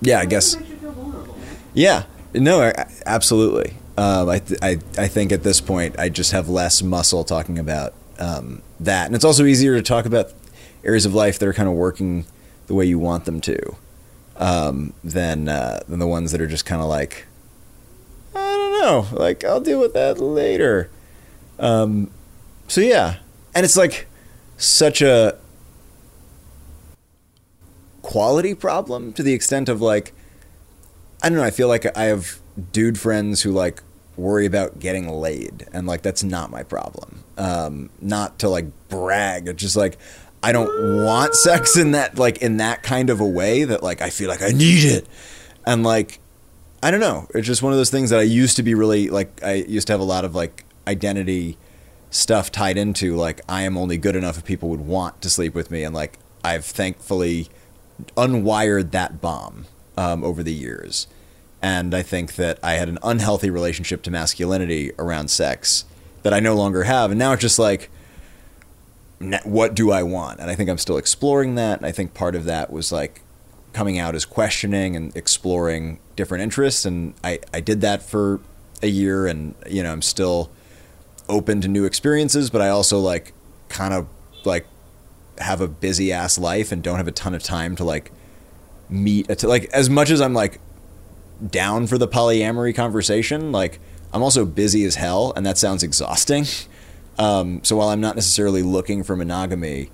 yeah, 0.00 0.18
I 0.20 0.26
guess 0.26 0.56
Makes 0.56 0.68
you 0.70 0.76
feel 0.76 0.92
vulnerable, 0.92 1.34
man. 1.36 1.56
yeah, 1.74 2.02
no, 2.34 2.60
I- 2.62 2.86
absolutely. 3.06 3.74
Um, 3.96 4.28
I, 4.28 4.40
I 4.62 4.78
I 4.96 5.08
think 5.08 5.32
at 5.32 5.42
this 5.42 5.60
point 5.60 5.98
I 5.98 6.08
just 6.08 6.30
have 6.32 6.48
less 6.48 6.82
muscle 6.82 7.24
talking 7.24 7.58
about 7.58 7.94
um, 8.20 8.62
that, 8.80 9.06
and 9.06 9.14
it's 9.16 9.24
also 9.24 9.44
easier 9.44 9.74
to 9.74 9.82
talk 9.82 10.04
about 10.04 10.32
areas 10.84 11.04
of 11.04 11.14
life 11.14 11.38
that 11.40 11.48
are 11.48 11.52
kind 11.52 11.68
of 11.68 11.74
working 11.74 12.24
the 12.68 12.74
way 12.74 12.84
you 12.84 12.98
want 12.98 13.24
them 13.24 13.40
to, 13.40 13.76
um, 14.36 14.94
than 15.02 15.48
uh, 15.48 15.80
than 15.88 15.98
the 15.98 16.06
ones 16.06 16.32
that 16.32 16.40
are 16.40 16.46
just 16.46 16.64
kind 16.64 16.80
of 16.80 16.88
like 16.88 17.26
I 18.34 18.38
don't 18.38 18.80
know, 18.80 19.18
like 19.18 19.42
I'll 19.44 19.60
deal 19.60 19.80
with 19.80 19.94
that 19.94 20.20
later. 20.20 20.90
Um, 21.58 22.10
so 22.68 22.80
yeah, 22.80 23.16
and 23.54 23.64
it's 23.64 23.76
like 23.76 24.06
such 24.56 25.02
a 25.02 25.36
quality 28.02 28.54
problem 28.54 29.12
to 29.12 29.22
the 29.22 29.32
extent 29.32 29.68
of 29.68 29.82
like 29.82 30.12
I 31.22 31.28
don't 31.28 31.38
know. 31.38 31.44
I 31.44 31.50
feel 31.50 31.68
like 31.68 31.96
I 31.96 32.04
have 32.04 32.38
dude 32.72 32.98
friends 32.98 33.42
who 33.42 33.50
like 33.50 33.82
worry 34.16 34.46
about 34.46 34.78
getting 34.78 35.08
laid, 35.08 35.66
and 35.72 35.86
like 35.86 36.02
that's 36.02 36.22
not 36.22 36.50
my 36.50 36.62
problem. 36.62 37.24
Um, 37.36 37.90
not 38.00 38.38
to 38.40 38.48
like 38.48 38.66
brag, 38.88 39.56
just 39.56 39.76
like 39.76 39.98
I 40.42 40.52
don't 40.52 41.04
want 41.04 41.34
sex 41.34 41.76
in 41.76 41.92
that 41.92 42.18
like 42.18 42.38
in 42.38 42.58
that 42.58 42.82
kind 42.82 43.10
of 43.10 43.20
a 43.20 43.26
way 43.26 43.64
that 43.64 43.82
like 43.82 44.00
I 44.00 44.10
feel 44.10 44.28
like 44.28 44.42
I 44.42 44.48
need 44.48 44.84
it. 44.84 45.06
And 45.66 45.82
like 45.82 46.20
I 46.82 46.90
don't 46.90 47.00
know. 47.00 47.26
It's 47.34 47.46
just 47.46 47.62
one 47.62 47.72
of 47.72 47.78
those 47.78 47.90
things 47.90 48.10
that 48.10 48.20
I 48.20 48.24
used 48.24 48.56
to 48.56 48.62
be 48.62 48.74
really 48.74 49.08
like 49.08 49.42
I 49.42 49.54
used 49.54 49.86
to 49.88 49.92
have 49.92 50.00
a 50.00 50.04
lot 50.04 50.24
of 50.24 50.34
like 50.34 50.64
identity 50.86 51.58
stuff 52.10 52.50
tied 52.50 52.76
into 52.76 53.16
like 53.16 53.40
I 53.48 53.62
am 53.62 53.76
only 53.76 53.98
good 53.98 54.16
enough 54.16 54.38
if 54.38 54.44
people 54.44 54.68
would 54.70 54.80
want 54.80 55.20
to 55.22 55.30
sleep 55.30 55.54
with 55.54 55.70
me 55.70 55.82
and 55.82 55.94
like 55.94 56.18
I've 56.44 56.64
thankfully 56.64 57.48
unwired 58.16 58.92
that 58.92 59.20
bomb 59.20 59.66
um, 59.96 60.22
over 60.24 60.42
the 60.42 60.52
years. 60.52 61.08
And 61.60 61.94
I 61.94 62.02
think 62.02 62.36
that 62.36 62.58
I 62.62 62.74
had 62.74 62.88
an 62.88 62.98
unhealthy 63.02 63.50
relationship 63.50 64.02
to 64.02 64.10
masculinity 64.10 64.92
around 64.98 65.28
sex 65.28 65.84
that 66.22 66.32
I 66.32 66.40
no 66.40 66.54
longer 66.54 66.84
have. 66.84 67.10
And 67.10 67.18
now 67.18 67.32
it's 67.32 67.42
just 67.42 67.58
like, 67.58 67.90
what 69.44 69.74
do 69.74 69.90
I 69.90 70.02
want? 70.02 70.40
And 70.40 70.50
I 70.50 70.54
think 70.54 70.70
I'm 70.70 70.78
still 70.78 70.96
exploring 70.96 71.56
that. 71.56 71.78
And 71.78 71.86
I 71.86 71.92
think 71.92 72.14
part 72.14 72.34
of 72.34 72.44
that 72.44 72.72
was 72.72 72.92
like 72.92 73.22
coming 73.72 73.98
out 73.98 74.14
as 74.14 74.24
questioning 74.24 74.96
and 74.96 75.14
exploring 75.16 75.98
different 76.16 76.42
interests. 76.42 76.84
And 76.84 77.14
I, 77.24 77.40
I 77.52 77.60
did 77.60 77.80
that 77.80 78.02
for 78.02 78.40
a 78.82 78.86
year. 78.86 79.26
And, 79.26 79.54
you 79.68 79.82
know, 79.82 79.92
I'm 79.92 80.02
still 80.02 80.50
open 81.28 81.60
to 81.60 81.68
new 81.68 81.84
experiences, 81.84 82.48
but 82.50 82.62
I 82.62 82.68
also 82.68 82.98
like 82.98 83.32
kind 83.68 83.92
of 83.92 84.06
like 84.44 84.66
have 85.38 85.60
a 85.60 85.68
busy 85.68 86.12
ass 86.12 86.38
life 86.38 86.72
and 86.72 86.82
don't 86.82 86.96
have 86.96 87.08
a 87.08 87.12
ton 87.12 87.34
of 87.34 87.42
time 87.42 87.76
to 87.76 87.84
like 87.84 88.10
meet 88.88 89.44
like 89.44 89.66
as 89.66 89.90
much 89.90 90.10
as 90.10 90.20
I'm 90.20 90.32
like 90.32 90.58
down 91.46 91.86
for 91.86 91.98
the 91.98 92.08
polyamory 92.08 92.74
conversation, 92.74 93.52
like 93.52 93.78
I'm 94.12 94.22
also 94.22 94.44
busy 94.46 94.84
as 94.84 94.94
hell 94.94 95.32
and 95.36 95.44
that 95.44 95.58
sounds 95.58 95.82
exhausting. 95.82 96.46
Um, 97.18 97.62
so 97.64 97.76
while 97.76 97.88
I'm 97.88 98.00
not 98.00 98.14
necessarily 98.14 98.62
looking 98.62 99.02
for 99.02 99.16
monogamy, 99.16 99.90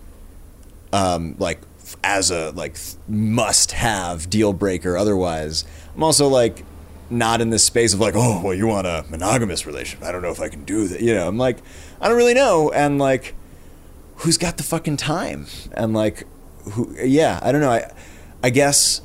um, 0.93 1.37
like 1.39 1.61
as 2.03 2.31
a 2.31 2.51
like 2.51 2.77
must 3.09 3.73
have 3.73 4.29
deal 4.31 4.53
breaker 4.53 4.97
otherwise, 4.97 5.65
I'm 5.95 6.03
also 6.03 6.29
like 6.29 6.65
not 7.11 7.41
in 7.41 7.51
this 7.51 7.65
space 7.65 7.95
of 7.95 8.01
like, 8.01 8.15
oh, 8.17 8.43
well, 8.43 8.55
you 8.55 8.67
want 8.67 8.87
a 8.87 9.05
monogamous 9.09 9.67
relationship. 9.67 10.07
I 10.07 10.13
don't 10.13 10.23
know 10.23 10.31
if 10.31 10.41
I 10.41 10.49
can 10.49 10.65
do 10.65 10.89
that. 10.89 11.01
You 11.01 11.15
know, 11.15 11.29
I'm 11.29 11.39
like, 11.39 11.59
I 12.01 12.09
don't 12.09 12.17
really 12.17 12.35
know. 12.35 12.71
And 12.71 12.99
like, 12.99 13.35
who's 14.17 14.39
got 14.39 14.57
the 14.57 14.63
fucking 14.63 14.97
time? 14.97 15.47
And 15.73 15.95
like, 15.95 16.27
who? 16.73 16.95
Yeah, 17.01 17.39
I 17.43 17.53
don't 17.53 17.61
know. 17.61 17.71
I, 17.71 17.93
I 18.43 18.51
guess 18.51 19.01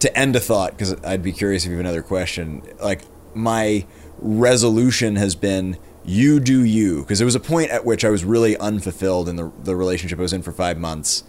to 0.00 0.16
end 0.16 0.36
a 0.36 0.40
thought 0.40 0.72
because 0.72 0.94
I'd 1.04 1.22
be 1.22 1.32
curious 1.32 1.64
if 1.64 1.70
you 1.70 1.76
have 1.76 1.84
another 1.84 2.02
question. 2.02 2.62
Like, 2.80 3.02
my 3.34 3.86
resolution 4.18 5.16
has 5.16 5.34
been 5.34 5.78
you 6.06 6.38
do 6.38 6.62
you 6.64 7.00
because 7.00 7.18
there 7.18 7.26
was 7.26 7.34
a 7.34 7.40
point 7.40 7.70
at 7.70 7.84
which 7.84 8.04
I 8.04 8.10
was 8.10 8.24
really 8.24 8.56
unfulfilled 8.56 9.28
in 9.28 9.36
the 9.36 9.52
the 9.62 9.74
relationship 9.74 10.18
I 10.18 10.22
was 10.22 10.32
in 10.32 10.42
for 10.42 10.52
five 10.52 10.78
months, 10.78 11.24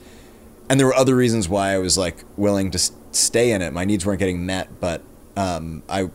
and 0.69 0.79
there 0.79 0.87
were 0.87 0.95
other 0.95 1.15
reasons 1.15 1.49
why 1.49 1.73
I 1.73 1.79
was 1.79 1.97
like 1.97 2.23
willing 2.37 2.71
to 2.71 2.79
stay 3.11 3.51
in 3.51 3.61
it. 3.61 3.73
My 3.73 3.85
needs 3.85 4.05
weren't 4.05 4.19
getting 4.19 4.45
met, 4.45 4.79
but 4.79 5.01
um, 5.35 5.83
I 5.89 6.11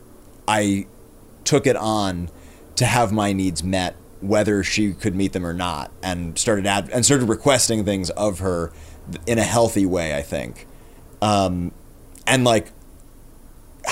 I 0.47 0.87
took 1.43 1.67
it 1.67 1.75
on 1.75 2.29
to 2.77 2.85
have 2.85 3.11
my 3.11 3.33
needs 3.33 3.63
met, 3.63 3.95
whether 4.21 4.63
she 4.63 4.93
could 4.93 5.13
meet 5.13 5.33
them 5.33 5.45
or 5.45 5.53
not, 5.53 5.91
and 6.01 6.39
started 6.39 6.65
ad- 6.65 6.89
and 6.91 7.03
started 7.05 7.27
requesting 7.27 7.83
things 7.83 8.09
of 8.11 8.39
her 8.39 8.71
in 9.27 9.37
a 9.37 9.43
healthy 9.43 9.85
way. 9.85 10.15
I 10.15 10.21
think, 10.21 10.67
um, 11.21 11.73
and 12.25 12.45
like 12.45 12.71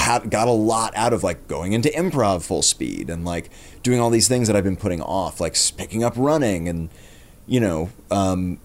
had 0.01 0.29
got 0.29 0.47
a 0.47 0.51
lot 0.51 0.93
out 0.95 1.13
of 1.13 1.23
like 1.23 1.47
going 1.47 1.73
into 1.73 1.89
improv 1.89 2.43
full 2.43 2.61
speed 2.61 3.09
and 3.09 3.23
like 3.23 3.49
doing 3.83 3.99
all 3.99 4.09
these 4.09 4.27
things 4.27 4.47
that 4.47 4.55
I've 4.55 4.63
been 4.63 4.77
putting 4.77 5.01
off, 5.01 5.39
like 5.39 5.55
picking 5.77 6.03
up 6.03 6.13
running 6.15 6.67
and 6.67 6.89
you 7.47 7.59
know, 7.59 7.89
um, 8.09 8.59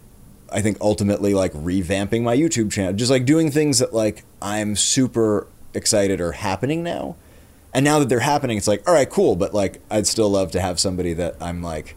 I 0.53 0.63
think 0.63 0.79
ultimately 0.81 1.35
like 1.35 1.53
revamping 1.53 2.23
my 2.23 2.37
YouTube 2.37 2.71
channel, 2.71 2.93
just 2.93 3.11
like 3.11 3.25
doing 3.25 3.51
things 3.51 3.79
that 3.81 3.93
like 3.93 4.25
I'm 4.41 4.77
super 4.77 5.47
excited 5.75 6.21
are 6.21 6.33
happening 6.33 6.83
now. 6.83 7.17
And 7.75 7.85
now 7.85 7.99
that 7.99 8.09
they're 8.09 8.21
happening, 8.21 8.57
it's 8.57 8.69
like, 8.69 8.87
all 8.89 8.95
right, 8.95 9.09
cool, 9.09 9.37
but 9.37 9.53
like 9.53 9.81
I'd 9.91 10.07
still 10.07 10.31
love 10.31 10.51
to 10.53 10.61
have 10.61 10.81
somebody 10.81 11.13
that 11.15 11.37
I'm 11.41 11.63
like 11.63 11.97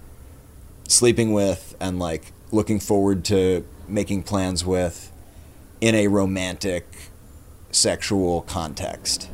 sleeping 0.88 1.31
with 1.31 1.75
and 1.79 2.00
like 2.00 2.34
looking 2.51 2.79
forward 2.79 3.24
to 3.25 3.65
making 3.88 4.24
plans 4.24 4.65
with 4.65 5.12
in 5.79 5.96
a 5.96 6.08
romantic 6.08 7.08
sexual 7.71 8.41
context. 8.41 9.29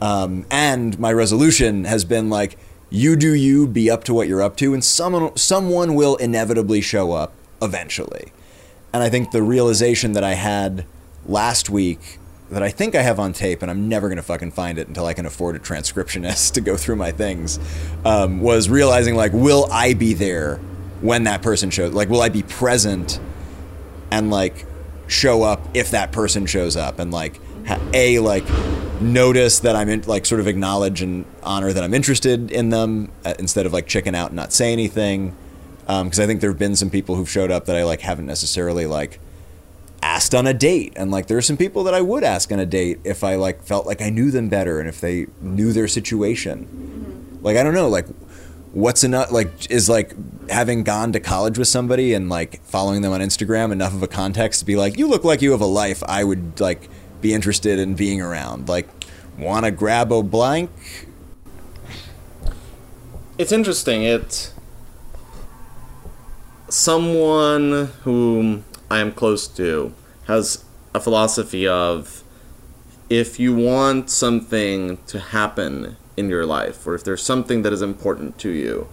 Um, 0.00 0.46
and 0.50 0.98
my 0.98 1.12
resolution 1.12 1.84
has 1.84 2.04
been 2.04 2.30
like, 2.30 2.58
you 2.88 3.16
do 3.16 3.34
you, 3.34 3.66
be 3.66 3.90
up 3.90 4.04
to 4.04 4.14
what 4.14 4.26
you're 4.26 4.42
up 4.42 4.56
to, 4.56 4.74
and 4.74 4.84
someone 4.84 5.36
someone 5.36 5.94
will 5.94 6.16
inevitably 6.16 6.80
show 6.80 7.12
up 7.12 7.32
eventually. 7.62 8.32
And 8.92 9.02
I 9.02 9.08
think 9.08 9.30
the 9.30 9.42
realization 9.42 10.12
that 10.12 10.24
I 10.24 10.34
had 10.34 10.84
last 11.24 11.70
week 11.70 12.18
that 12.50 12.64
I 12.64 12.70
think 12.70 12.96
I 12.96 13.02
have 13.02 13.20
on 13.20 13.32
tape, 13.32 13.62
and 13.62 13.70
I'm 13.70 13.88
never 13.88 14.08
gonna 14.08 14.22
fucking 14.22 14.50
find 14.50 14.76
it 14.76 14.88
until 14.88 15.06
I 15.06 15.14
can 15.14 15.24
afford 15.24 15.54
a 15.54 15.60
transcriptionist 15.60 16.52
to 16.54 16.60
go 16.60 16.76
through 16.76 16.96
my 16.96 17.12
things, 17.12 17.60
um, 18.04 18.40
was 18.40 18.68
realizing 18.68 19.14
like, 19.14 19.32
will 19.32 19.68
I 19.70 19.94
be 19.94 20.14
there 20.14 20.56
when 21.00 21.24
that 21.24 21.42
person 21.42 21.70
shows? 21.70 21.94
Like, 21.94 22.08
will 22.08 22.22
I 22.22 22.28
be 22.28 22.42
present 22.42 23.20
and 24.10 24.30
like 24.30 24.66
show 25.10 25.42
up 25.42 25.60
if 25.74 25.90
that 25.90 26.12
person 26.12 26.46
shows 26.46 26.76
up 26.76 26.98
and 26.98 27.10
like 27.10 27.40
a 27.92 28.18
like 28.20 28.44
notice 29.00 29.60
that 29.60 29.76
I'm 29.76 29.88
in 29.88 30.02
like 30.02 30.26
sort 30.26 30.40
of 30.40 30.46
acknowledge 30.46 31.02
and 31.02 31.24
honor 31.42 31.72
that 31.72 31.82
I'm 31.82 31.94
interested 31.94 32.50
in 32.50 32.70
them 32.70 33.10
uh, 33.24 33.34
instead 33.38 33.66
of 33.66 33.72
like 33.72 33.86
chicken 33.86 34.14
out 34.14 34.28
and 34.28 34.36
not 34.36 34.52
say 34.52 34.72
anything. 34.72 35.34
Um 35.88 36.06
because 36.06 36.20
I 36.20 36.26
think 36.26 36.40
there 36.40 36.50
have 36.50 36.58
been 36.58 36.76
some 36.76 36.90
people 36.90 37.16
who've 37.16 37.28
showed 37.28 37.50
up 37.50 37.66
that 37.66 37.76
I 37.76 37.84
like 37.84 38.00
haven't 38.00 38.26
necessarily 38.26 38.86
like 38.86 39.18
asked 40.02 40.34
on 40.34 40.46
a 40.46 40.54
date. 40.54 40.92
And 40.96 41.10
like 41.10 41.26
there 41.26 41.38
are 41.38 41.42
some 41.42 41.56
people 41.56 41.84
that 41.84 41.94
I 41.94 42.00
would 42.00 42.24
ask 42.24 42.52
on 42.52 42.58
a 42.58 42.66
date 42.66 43.00
if 43.04 43.24
I 43.24 43.34
like 43.34 43.62
felt 43.62 43.86
like 43.86 44.00
I 44.00 44.10
knew 44.10 44.30
them 44.30 44.48
better 44.48 44.80
and 44.80 44.88
if 44.88 45.00
they 45.00 45.26
knew 45.40 45.72
their 45.72 45.88
situation. 45.88 47.38
Like 47.42 47.56
I 47.56 47.62
don't 47.62 47.74
know 47.74 47.88
like 47.88 48.06
what's 48.72 49.02
enough 49.02 49.32
like 49.32 49.70
is 49.70 49.88
like 49.88 50.14
having 50.48 50.84
gone 50.84 51.12
to 51.12 51.20
college 51.20 51.58
with 51.58 51.68
somebody 51.68 52.14
and 52.14 52.28
like 52.28 52.62
following 52.64 53.02
them 53.02 53.12
on 53.12 53.20
Instagram 53.20 53.72
enough 53.72 53.92
of 53.94 54.02
a 54.02 54.08
context 54.08 54.60
to 54.60 54.66
be 54.66 54.76
like 54.76 54.96
you 54.96 55.08
look 55.08 55.24
like 55.24 55.42
you 55.42 55.50
have 55.52 55.60
a 55.60 55.66
life 55.66 56.02
I 56.06 56.22
would 56.24 56.60
like 56.60 56.88
be 57.20 57.34
interested 57.34 57.78
in 57.78 57.94
being 57.94 58.20
around 58.20 58.68
like 58.68 58.88
want 59.36 59.64
to 59.64 59.70
grab 59.70 60.12
a 60.12 60.22
blank 60.22 60.70
It's 63.40 63.52
interesting. 63.52 64.02
It 64.02 64.52
someone 66.68 67.86
whom 68.02 68.64
I 68.90 68.98
am 69.00 69.12
close 69.12 69.48
to 69.48 69.94
has 70.26 70.62
a 70.94 71.00
philosophy 71.00 71.66
of 71.66 72.22
if 73.08 73.40
you 73.40 73.54
want 73.54 74.10
something 74.10 74.98
to 75.06 75.18
happen 75.18 75.96
in 76.20 76.28
your 76.28 76.46
life 76.46 76.86
or 76.86 76.94
if 76.94 77.02
there's 77.02 77.22
something 77.22 77.62
that 77.62 77.72
is 77.72 77.82
important 77.82 78.38
to 78.38 78.50
you, 78.50 78.88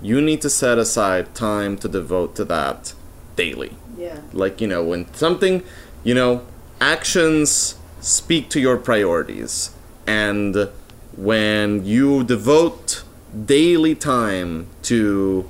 you 0.00 0.20
need 0.20 0.40
to 0.40 0.50
set 0.50 0.78
aside 0.78 1.34
time 1.34 1.76
to 1.78 1.88
devote 1.88 2.34
to 2.36 2.44
that 2.44 2.94
daily. 3.36 3.76
Yeah. 3.98 4.20
Like, 4.32 4.60
you 4.60 4.66
know, 4.66 4.82
when 4.82 5.12
something, 5.14 5.62
you 6.02 6.14
know, 6.14 6.46
actions 6.80 7.76
speak 8.00 8.48
to 8.50 8.60
your 8.60 8.76
priorities. 8.76 9.74
And 10.06 10.68
when 11.16 11.84
you 11.84 12.24
devote 12.24 13.02
daily 13.46 13.94
time 13.94 14.66
to 14.82 15.48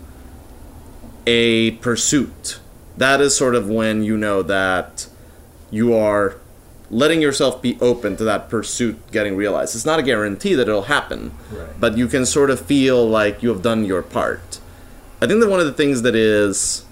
a 1.27 1.73
pursuit, 1.73 2.61
that 2.97 3.21
is 3.21 3.37
sort 3.37 3.55
of 3.55 3.69
when 3.69 4.05
you 4.05 4.17
know 4.17 4.43
that 4.43 5.09
you 5.71 5.95
are 5.95 6.37
letting 6.91 7.23
yourself 7.23 7.63
be 7.63 7.79
open 7.81 8.17
to 8.17 8.25
that 8.25 8.49
pursuit 8.49 8.99
getting 9.11 9.37
realized. 9.37 9.75
It's 9.75 9.87
not 9.87 9.99
a 9.99 10.03
guarantee 10.03 10.55
that 10.55 10.69
it'll 10.69 10.83
happen, 10.83 11.33
but 11.81 11.97
you 11.97 12.07
can 12.09 12.27
sort 12.27 12.51
of 12.51 12.61
feel 12.61 13.07
like 13.09 13.43
you 13.43 13.49
have 13.49 13.63
done 13.63 13.85
your 13.85 14.03
part. 14.03 14.61
I 15.21 15.27
think 15.27 15.41
that 15.41 15.49
one 15.49 15.61
of 15.61 15.67
the 15.67 15.73
things 15.73 16.03
that 16.03 16.15
is 16.15 16.85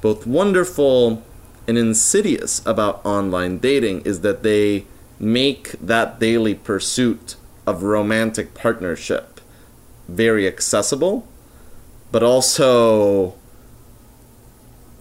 both 0.00 0.26
wonderful 0.26 1.22
and 1.66 1.78
insidious 1.78 2.64
about 2.66 3.04
online 3.04 3.58
dating 3.58 4.02
is 4.02 4.20
that 4.20 4.42
they 4.42 4.86
make 5.18 5.72
that 5.80 6.18
daily 6.18 6.54
pursuit 6.54 7.36
of 7.66 7.82
romantic 7.82 8.54
partnership 8.54 9.40
very 10.08 10.46
accessible, 10.46 11.26
but 12.10 12.22
also 12.22 13.34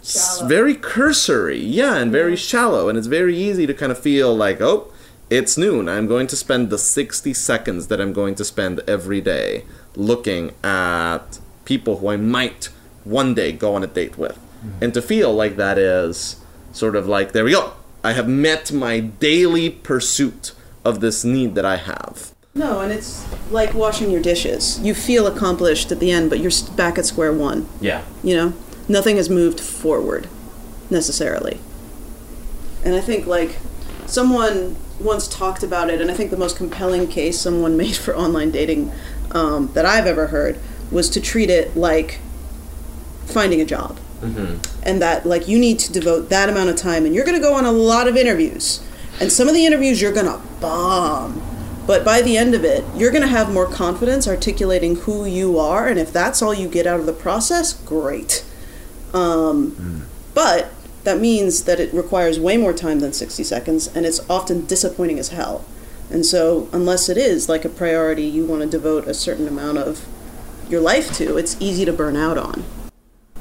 Shallow. 0.03 0.47
very 0.47 0.75
cursory. 0.75 1.59
Yeah, 1.59 1.97
and 1.97 2.11
very 2.11 2.35
shallow. 2.35 2.89
And 2.89 2.97
it's 2.97 3.07
very 3.07 3.37
easy 3.37 3.67
to 3.67 3.73
kind 3.73 3.91
of 3.91 3.99
feel 3.99 4.35
like, 4.35 4.61
oh, 4.61 4.91
it's 5.29 5.57
noon. 5.57 5.89
I'm 5.89 6.07
going 6.07 6.27
to 6.27 6.35
spend 6.35 6.69
the 6.69 6.77
60 6.77 7.33
seconds 7.33 7.87
that 7.87 7.99
I'm 7.99 8.13
going 8.13 8.35
to 8.35 8.45
spend 8.45 8.81
every 8.87 9.21
day 9.21 9.65
looking 9.95 10.53
at 10.63 11.39
people 11.65 11.97
who 11.97 12.09
I 12.09 12.17
might 12.17 12.69
one 13.03 13.33
day 13.33 13.51
go 13.51 13.75
on 13.75 13.83
a 13.83 13.87
date 13.87 14.17
with. 14.17 14.37
Mm-hmm. 14.37 14.83
And 14.83 14.93
to 14.93 15.01
feel 15.01 15.33
like 15.33 15.57
that 15.57 15.77
is 15.77 16.37
sort 16.71 16.95
of 16.95 17.07
like, 17.07 17.33
there 17.33 17.43
we 17.43 17.51
go. 17.51 17.73
I 18.03 18.13
have 18.13 18.27
met 18.27 18.71
my 18.71 18.99
daily 18.99 19.69
pursuit 19.69 20.53
of 20.85 21.01
this 21.01 21.25
need 21.25 21.55
that 21.55 21.65
I 21.65 21.77
have. 21.77 22.33
No, 22.55 22.79
and 22.79 22.91
it's 22.91 23.25
like 23.51 23.73
washing 23.73 24.09
your 24.09 24.21
dishes. 24.21 24.79
You 24.79 24.93
feel 24.93 25.27
accomplished 25.27 25.91
at 25.91 25.99
the 25.99 26.11
end, 26.11 26.29
but 26.29 26.39
you're 26.39 26.51
back 26.75 26.97
at 26.97 27.05
square 27.05 27.33
one. 27.33 27.67
Yeah. 27.81 28.03
You 28.23 28.35
know, 28.35 28.53
nothing 28.87 29.17
has 29.17 29.29
moved 29.29 29.59
forward. 29.59 30.27
necessarily. 30.89 31.59
And 32.83 32.95
I 32.95 33.01
think 33.01 33.27
like 33.27 33.57
someone 34.05 34.77
once 34.99 35.27
talked 35.27 35.63
about 35.63 35.89
it, 35.89 36.01
and 36.01 36.09
I 36.09 36.13
think 36.13 36.31
the 36.31 36.37
most 36.37 36.57
compelling 36.57 37.07
case 37.07 37.39
someone 37.39 37.77
made 37.83 37.95
for 37.95 38.15
online 38.15 38.51
dating 38.51 38.91
um, 39.31 39.71
that 39.73 39.85
I've 39.85 40.07
ever 40.07 40.27
heard 40.27 40.59
was 40.91 41.09
to 41.11 41.21
treat 41.21 41.49
it 41.49 41.75
like 41.75 42.19
finding 43.25 43.61
a 43.61 43.65
job. 43.65 43.99
And 44.83 45.01
that 45.01 45.25
like 45.25 45.47
you 45.47 45.59
need 45.59 45.79
to 45.79 45.91
devote 45.91 46.29
that 46.29 46.49
amount 46.49 46.69
of 46.69 46.75
time, 46.75 47.05
and 47.05 47.13
you're 47.13 47.25
going 47.25 47.37
to 47.37 47.41
go 47.41 47.53
on 47.53 47.65
a 47.65 47.71
lot 47.71 48.07
of 48.07 48.15
interviews, 48.17 48.81
and 49.19 49.31
some 49.31 49.47
of 49.47 49.53
the 49.53 49.65
interviews 49.65 50.01
you're 50.01 50.13
going 50.13 50.25
to 50.25 50.41
bomb. 50.59 51.43
But 51.85 52.03
by 52.03 52.21
the 52.21 52.35
end 52.35 52.53
of 52.53 52.65
it, 52.65 52.83
you're 52.95 53.11
going 53.11 53.21
to 53.21 53.29
have 53.29 53.53
more 53.53 53.65
confidence 53.67 54.27
articulating 54.27 54.95
who 54.95 55.25
you 55.25 55.59
are, 55.59 55.87
and 55.87 55.99
if 55.99 56.11
that's 56.11 56.41
all 56.41 56.53
you 56.53 56.67
get 56.67 56.87
out 56.87 56.99
of 56.99 57.05
the 57.05 57.13
process, 57.13 57.73
great. 57.73 58.43
Um, 59.17 60.03
But 60.33 60.69
that 61.03 61.19
means 61.19 61.63
that 61.63 61.79
it 61.79 61.91
requires 61.93 62.39
way 62.39 62.57
more 62.57 62.73
time 62.73 62.99
than 62.99 63.11
60 63.13 63.43
seconds, 63.43 63.89
and 63.95 64.05
it's 64.05 64.21
often 64.29 64.65
disappointing 64.65 65.17
as 65.17 65.29
hell. 65.29 65.65
And 66.11 66.25
so, 66.25 66.69
unless 66.71 67.09
it 67.09 67.17
is 67.17 67.49
like 67.49 67.65
a 67.65 67.69
priority 67.69 68.23
you 68.23 68.45
want 68.45 68.61
to 68.61 68.67
devote 68.67 69.07
a 69.07 69.13
certain 69.13 69.47
amount 69.47 69.79
of 69.79 70.05
your 70.69 70.79
life 70.79 71.11
to, 71.17 71.37
it's 71.37 71.57
easy 71.59 71.85
to 71.85 71.93
burn 71.93 72.15
out 72.15 72.37
on. 72.37 72.63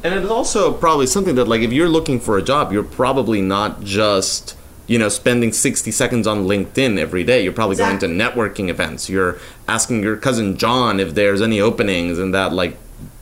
And 0.03 0.15
it's 0.15 0.31
also 0.31 0.73
probably 0.73 1.07
something 1.07 1.35
that, 1.35 1.49
like, 1.49 1.61
if 1.61 1.73
you're 1.73 1.89
looking 1.89 2.21
for 2.21 2.39
a 2.39 2.43
job, 2.43 2.73
you're 2.73 2.83
probably 2.83 3.43
not 3.43 3.83
just, 3.83 4.57
you 4.87 4.99
know, 4.99 5.09
spending 5.09 5.53
60 5.53 5.91
seconds 5.91 6.27
on 6.27 6.47
LinkedIn 6.47 6.99
every 6.99 7.25
day. 7.25 7.43
You're 7.43 7.53
probably 7.53 7.77
going 7.77 7.99
to 7.99 8.07
networking 8.07 8.69
events. 8.69 9.09
You're 9.09 9.39
asking 9.69 10.03
your 10.03 10.17
cousin 10.17 10.57
John 10.57 11.01
if 11.01 11.15
there's 11.15 11.43
any 11.43 11.61
openings 11.61 12.19
in 12.19 12.31
that, 12.31 12.53
like, 12.53 12.79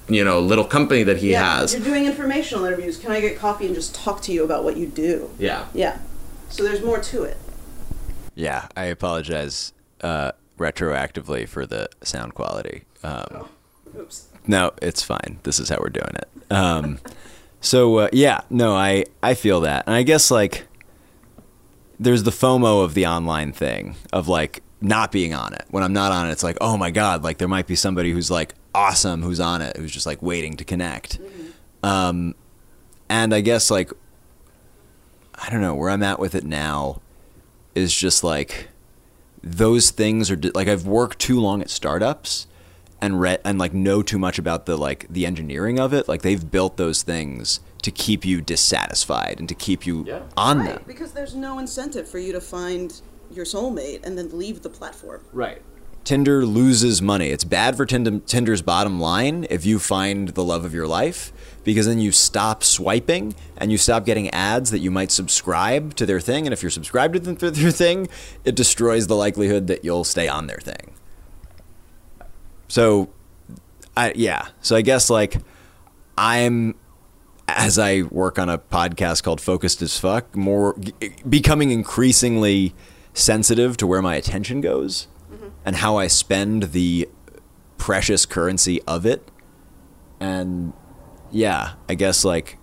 you 0.09 0.25
know, 0.25 0.41
little 0.41 0.65
company 0.65 1.03
that 1.03 1.19
he 1.19 1.33
has. 1.33 1.75
You're 1.75 1.83
doing 1.83 2.07
informational 2.07 2.65
interviews. 2.65 2.99
Can 2.99 3.13
I 3.13 3.21
get 3.21 3.39
coffee 3.39 3.67
and 3.67 3.75
just 3.75 3.95
talk 3.95 4.21
to 4.23 4.33
you 4.33 4.45
about 4.45 4.65
what 4.65 4.77
you 4.77 4.87
do? 4.87 5.31
Yeah. 5.39 5.67
Yeah. 5.73 5.99
So 6.51 6.63
there's 6.63 6.83
more 6.83 7.01
to 7.01 7.25
it. 7.25 7.37
Yeah, 8.35 8.69
I 8.77 8.85
apologize 8.85 9.73
uh, 10.01 10.33
retroactively 10.59 11.49
for 11.49 11.67
the 11.67 11.89
sound 12.03 12.35
quality. 12.35 12.85
Um, 13.03 13.49
Oops. 13.97 14.29
no, 14.47 14.73
it's 14.83 15.03
fine. 15.03 15.39
This 15.45 15.61
is 15.61 15.69
how 15.69 15.79
we're 15.81 15.89
doing 15.89 16.15
it. 16.15 16.53
Um, 16.53 16.99
so 17.61 17.99
uh, 17.99 18.09
yeah, 18.13 18.41
no, 18.51 18.75
I 18.75 19.05
I 19.23 19.35
feel 19.35 19.61
that, 19.61 19.85
and 19.87 19.95
I 19.95 20.03
guess 20.03 20.31
like 20.31 20.67
there's 21.99 22.25
the 22.25 22.33
FOMO 22.33 22.85
of 22.85 22.95
the 22.95 23.07
online 23.07 23.53
thing 23.53 23.95
of 24.13 24.27
like 24.27 24.63
not 24.85 25.11
being 25.11 25.35
on 25.35 25.55
it. 25.55 25.65
When 25.71 25.83
I'm 25.83 25.93
not 25.93 26.13
on 26.13 26.29
it, 26.29 26.33
it's 26.33 26.43
like 26.45 26.59
oh 26.61 26.77
my 26.77 26.91
god, 26.91 27.23
like 27.25 27.39
there 27.39 27.49
might 27.49 27.67
be 27.67 27.75
somebody 27.77 28.13
who's 28.13 28.31
like 28.31 28.55
awesome 28.75 29.23
who's 29.23 29.41
on 29.41 29.63
it 29.63 29.77
who's 29.77 29.93
just 29.93 30.07
like 30.07 30.21
waiting 30.23 30.57
to 30.57 30.65
connect. 30.65 31.19
Um, 31.83 32.35
and 33.09 33.35
I 33.35 33.41
guess 33.41 33.71
like 33.71 33.91
I 35.35 35.51
don't 35.51 35.61
know 35.61 35.75
where 35.75 35.91
I'm 35.91 36.03
at 36.03 36.19
with 36.19 36.35
it 36.35 36.45
now 36.45 37.01
is 37.75 37.95
just 37.95 38.23
like 38.23 38.69
those 39.43 39.91
things 39.91 40.31
are 40.31 40.39
like 40.55 40.69
I've 40.69 40.87
worked 40.87 41.19
too 41.19 41.41
long 41.41 41.61
at 41.61 41.71
startups 41.71 42.47
and 43.01 43.21
read 43.21 43.41
and 43.45 43.59
like 43.59 43.75
know 43.75 44.03
too 44.03 44.19
much 44.19 44.39
about 44.39 44.67
the 44.67 44.77
like 44.77 45.07
the 45.11 45.27
engineering 45.27 45.79
of 45.79 45.93
it. 45.93 46.09
Like 46.09 46.23
they've 46.23 46.51
built 46.51 46.77
those 46.77 47.03
things 47.03 47.61
to 47.83 47.91
keep 47.91 48.25
you 48.25 48.41
dissatisfied 48.41 49.39
and 49.39 49.49
to 49.49 49.55
keep 49.55 49.87
you 49.87 50.05
Yeah. 50.07 50.23
on 50.37 50.61
Right, 50.61 50.69
them. 50.77 50.85
because 50.87 51.13
there's 51.13 51.35
no 51.35 51.59
incentive 51.59 52.09
for 52.09 52.19
you 52.19 52.33
to 52.33 52.41
find 52.41 52.99
your 53.37 53.47
soulmate 53.47 54.05
and 54.05 54.17
then 54.17 54.37
leave 54.37 54.63
the 54.63 54.69
platform. 54.69 55.23
Right. 55.33 55.63
Tinder 56.05 56.45
loses 56.45 57.01
money. 57.01 57.31
It's 57.31 57.45
bad 57.45 57.77
for 57.77 57.87
Tinder's 57.87 58.61
bottom 58.61 59.01
line 59.01 59.47
if 59.49 59.65
you 59.65 59.79
find 59.79 60.29
the 60.29 60.45
love 60.45 60.67
of 60.67 60.75
your 60.75 60.87
life 60.87 61.33
because 61.65 61.87
then 61.87 61.99
you 61.99 62.13
stop 62.13 62.63
swiping 62.63 63.35
and 63.57 63.73
you 63.73 63.79
stop 63.79 64.05
getting 64.05 64.29
ads 64.31 64.71
that 64.71 64.81
you 64.81 64.91
might 64.91 65.11
subscribe 65.11 65.95
to 65.95 66.05
their 66.05 66.21
thing. 66.21 66.47
And 66.47 66.53
if 66.53 66.63
you're 66.63 66.71
subscribed 66.71 67.15
to 67.15 67.21
them- 67.21 67.37
to 67.37 67.51
their 67.51 67.71
thing, 67.71 68.09
it 68.45 68.55
destroys 68.55 69.07
the 69.07 69.17
likelihood 69.17 69.67
that 69.69 69.83
you'll 69.83 70.05
stay 70.05 70.29
on 70.29 70.47
their 70.47 70.59
thing. 70.59 70.93
So, 72.69 73.09
I 73.97 74.13
yeah. 74.15 74.49
So 74.61 74.77
I 74.77 74.83
guess 74.83 75.09
like 75.09 75.37
I'm 76.19 76.75
as 77.49 77.79
I 77.79 78.03
work 78.03 78.39
on 78.39 78.49
a 78.49 78.59
podcast 78.59 79.23
called 79.23 79.41
Focused 79.41 79.81
as 79.83 79.99
Fuck, 79.99 80.35
more 80.35 80.77
becoming 81.29 81.71
increasingly 81.71 82.75
sensitive 83.15 83.77
to 83.79 83.87
where 83.87 84.03
my 84.03 84.17
attention 84.17 84.61
goes 84.61 85.07
mm-hmm. 85.33 85.49
and 85.65 85.77
how 85.77 85.97
I 85.97 86.09
spend 86.09 86.65
the 86.73 87.09
precious 87.79 88.27
currency 88.27 88.83
of 88.83 89.07
it. 89.07 89.27
And 90.21 90.73
yeah, 91.31 91.75
I 91.89 91.95
guess 91.95 92.25
like 92.25 92.59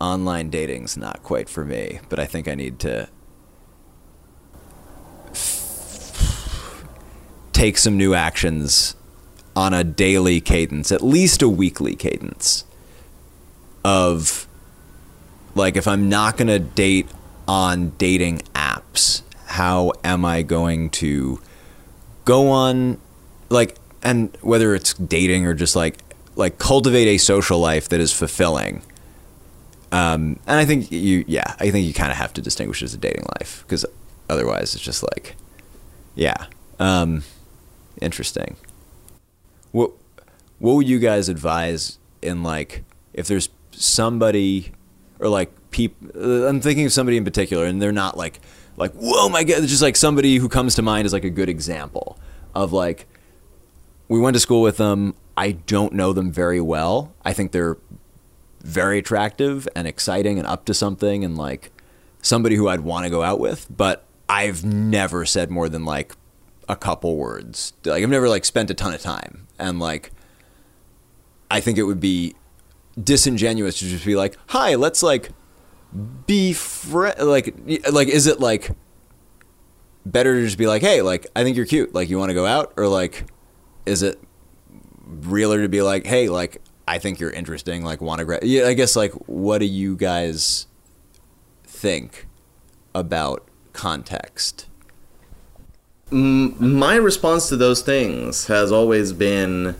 online 0.00 0.48
dating's 0.50 0.96
not 0.96 1.22
quite 1.22 1.48
for 1.48 1.64
me, 1.64 2.00
but 2.08 2.18
I 2.18 2.24
think 2.24 2.48
I 2.48 2.54
need 2.54 2.78
to 2.80 3.08
take 7.52 7.76
some 7.76 7.96
new 7.96 8.14
actions 8.14 8.94
on 9.56 9.74
a 9.74 9.82
daily 9.82 10.40
cadence, 10.40 10.92
at 10.92 11.02
least 11.02 11.42
a 11.42 11.48
weekly 11.48 11.96
cadence 11.96 12.64
of 13.84 14.46
like 15.56 15.76
if 15.76 15.88
I'm 15.88 16.08
not 16.08 16.36
going 16.36 16.48
to 16.48 16.60
date 16.60 17.08
on 17.48 17.90
dating 17.98 18.42
apps, 18.54 19.22
how 19.46 19.92
am 20.04 20.24
I 20.24 20.42
going 20.42 20.90
to 20.90 21.40
go 22.24 22.50
on 22.50 23.00
like 23.48 23.76
and 24.02 24.36
whether 24.42 24.74
it's 24.74 24.92
dating 24.94 25.46
or 25.46 25.54
just 25.54 25.74
like 25.74 25.98
like 26.36 26.58
cultivate 26.58 27.08
a 27.08 27.18
social 27.18 27.58
life 27.58 27.88
that 27.88 28.00
is 28.00 28.12
fulfilling. 28.12 28.82
Um, 29.90 30.38
and 30.46 30.58
I 30.58 30.64
think 30.64 30.92
you, 30.92 31.24
yeah, 31.26 31.54
I 31.58 31.70
think 31.70 31.86
you 31.86 31.94
kind 31.94 32.12
of 32.12 32.18
have 32.18 32.32
to 32.34 32.42
distinguish 32.42 32.82
as 32.82 32.94
a 32.94 32.98
dating 32.98 33.24
life 33.40 33.64
because 33.66 33.84
otherwise 34.28 34.74
it's 34.74 34.84
just 34.84 35.02
like, 35.02 35.34
yeah, 36.14 36.46
um, 36.78 37.24
interesting. 38.00 38.56
What 39.72 39.90
what 40.58 40.74
would 40.74 40.88
you 40.88 40.98
guys 40.98 41.28
advise 41.28 41.98
in 42.22 42.42
like 42.42 42.84
if 43.14 43.26
there's 43.26 43.48
somebody 43.72 44.72
or 45.20 45.28
like 45.28 45.50
peop 45.70 45.96
uh, 46.14 46.46
I'm 46.46 46.60
thinking 46.60 46.86
of 46.86 46.92
somebody 46.92 47.16
in 47.16 47.24
particular 47.24 47.64
and 47.64 47.80
they're 47.80 47.92
not 47.92 48.16
like 48.16 48.40
like 48.76 48.92
whoa 48.92 49.28
my 49.28 49.44
god 49.44 49.58
it's 49.58 49.70
just 49.70 49.82
like 49.82 49.96
somebody 49.96 50.36
who 50.36 50.48
comes 50.48 50.74
to 50.76 50.82
mind 50.82 51.06
as 51.06 51.12
like 51.12 51.24
a 51.24 51.30
good 51.30 51.48
example 51.48 52.18
of 52.54 52.72
like 52.72 53.06
we 54.08 54.18
went 54.18 54.34
to 54.34 54.40
school 54.40 54.62
with 54.62 54.78
them. 54.78 55.14
I 55.36 55.52
don't 55.52 55.92
know 55.92 56.12
them 56.12 56.32
very 56.32 56.60
well. 56.60 57.14
I 57.24 57.32
think 57.32 57.52
they're 57.52 57.76
very 58.60 58.98
attractive 58.98 59.68
and 59.76 59.86
exciting 59.86 60.38
and 60.38 60.46
up 60.48 60.64
to 60.64 60.74
something 60.74 61.24
and 61.24 61.38
like 61.38 61.70
somebody 62.22 62.56
who 62.56 62.68
I'd 62.68 62.80
want 62.80 63.04
to 63.04 63.10
go 63.10 63.22
out 63.22 63.38
with 63.38 63.66
but 63.74 64.04
I've 64.28 64.64
never 64.64 65.24
said 65.24 65.50
more 65.50 65.68
than 65.68 65.84
like 65.84 66.14
a 66.68 66.74
couple 66.74 67.16
words. 67.16 67.72
Like 67.84 68.02
I've 68.02 68.10
never 68.10 68.28
like 68.28 68.44
spent 68.44 68.70
a 68.70 68.74
ton 68.74 68.92
of 68.92 69.00
time. 69.00 69.46
And 69.58 69.78
like 69.78 70.10
I 71.50 71.60
think 71.60 71.78
it 71.78 71.84
would 71.84 72.00
be 72.00 72.34
disingenuous 73.02 73.78
to 73.78 73.86
just 73.86 74.04
be 74.04 74.16
like, 74.16 74.36
"Hi, 74.48 74.74
let's 74.74 75.02
like 75.02 75.30
be 76.26 76.52
fri 76.52 77.12
like 77.18 77.54
like 77.90 78.08
is 78.08 78.26
it 78.26 78.40
like 78.40 78.70
better 80.04 80.34
to 80.34 80.44
just 80.44 80.58
be 80.58 80.66
like, 80.66 80.82
"Hey, 80.82 81.02
like 81.02 81.26
I 81.34 81.42
think 81.42 81.56
you're 81.56 81.66
cute. 81.66 81.94
Like 81.94 82.08
you 82.08 82.18
want 82.18 82.30
to 82.30 82.34
go 82.34 82.46
out?" 82.46 82.72
or 82.76 82.88
like 82.88 83.24
is 83.86 84.02
it 84.02 84.20
realer 85.06 85.62
to 85.62 85.68
be 85.68 85.82
like, 85.82 86.06
"Hey, 86.06 86.28
like 86.28 86.60
I 86.86 86.98
think 86.98 87.20
you're 87.20 87.30
interesting. 87.30 87.84
Like 87.84 88.00
want 88.00 88.18
to 88.20 88.24
grab?" 88.24 88.44
Yeah, 88.44 88.66
I 88.66 88.74
guess 88.74 88.96
like 88.96 89.12
what 89.26 89.58
do 89.58 89.66
you 89.66 89.96
guys 89.96 90.66
think 91.64 92.26
about 92.94 93.46
context? 93.72 94.66
my 96.10 96.96
response 96.96 97.48
to 97.50 97.56
those 97.56 97.82
things 97.82 98.46
has 98.46 98.72
always 98.72 99.12
been 99.12 99.76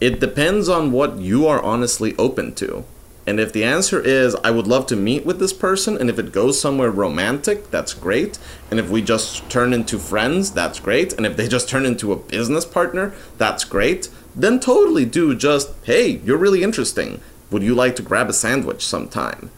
it 0.00 0.20
depends 0.20 0.68
on 0.68 0.92
what 0.92 1.18
you 1.18 1.46
are 1.46 1.62
honestly 1.62 2.14
open 2.16 2.54
to. 2.56 2.84
And 3.26 3.40
if 3.40 3.52
the 3.52 3.64
answer 3.64 4.00
is, 4.00 4.36
I 4.44 4.50
would 4.50 4.66
love 4.66 4.86
to 4.86 4.96
meet 4.96 5.24
with 5.24 5.38
this 5.38 5.52
person, 5.52 5.96
and 5.96 6.10
if 6.10 6.18
it 6.18 6.32
goes 6.32 6.60
somewhere 6.60 6.90
romantic, 6.90 7.70
that's 7.70 7.94
great. 7.94 8.38
And 8.70 8.78
if 8.78 8.90
we 8.90 9.00
just 9.00 9.48
turn 9.48 9.72
into 9.72 9.98
friends, 9.98 10.52
that's 10.52 10.78
great. 10.78 11.14
And 11.14 11.24
if 11.24 11.36
they 11.36 11.48
just 11.48 11.68
turn 11.68 11.86
into 11.86 12.12
a 12.12 12.16
business 12.16 12.66
partner, 12.66 13.14
that's 13.38 13.64
great. 13.64 14.10
Then 14.36 14.60
totally 14.60 15.06
do 15.06 15.34
just, 15.34 15.70
hey, 15.84 16.20
you're 16.24 16.36
really 16.36 16.62
interesting. 16.62 17.20
Would 17.50 17.62
you 17.62 17.74
like 17.74 17.96
to 17.96 18.02
grab 18.02 18.28
a 18.28 18.34
sandwich 18.34 18.84
sometime? 18.84 19.50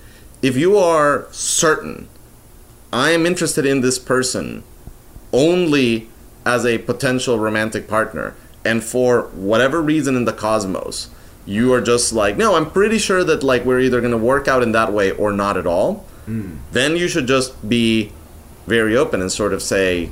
If 0.42 0.57
you 0.57 0.77
are 0.77 1.27
certain, 1.33 2.09
I 2.92 3.11
am 3.11 3.27
interested 3.27 3.66
in 3.66 3.81
this 3.81 3.99
person 3.99 4.62
only 5.33 6.09
as 6.44 6.64
a 6.64 6.79
potential 6.79 7.38
romantic 7.38 7.88
partner, 7.88 8.37
and 8.66 8.83
for 8.83 9.22
whatever 9.35 9.81
reason 9.81 10.16
in 10.16 10.24
the 10.24 10.33
cosmos, 10.33 11.09
you 11.46 11.72
are 11.72 11.81
just 11.81 12.12
like, 12.12 12.37
no, 12.37 12.57
I'm 12.57 12.70
pretty 12.70 12.98
sure 12.98 13.22
that 13.24 13.42
like 13.42 13.64
we're 13.64 13.81
either 13.81 14.00
gonna 14.00 14.18
work 14.18 14.48
out 14.48 14.62
in 14.62 14.72
that 14.72 14.92
way 14.92 15.12
or 15.12 15.33
not 15.33 15.57
at 15.57 15.66
all. 15.66 16.05
Hmm. 16.26 16.57
Then 16.72 16.96
you 16.96 17.09
should 17.09 17.26
just 17.26 17.68
be 17.68 18.12
very 18.66 18.96
open 18.96 19.20
and 19.20 19.31
sort 19.31 19.52
of 19.52 19.62
say, 19.62 20.11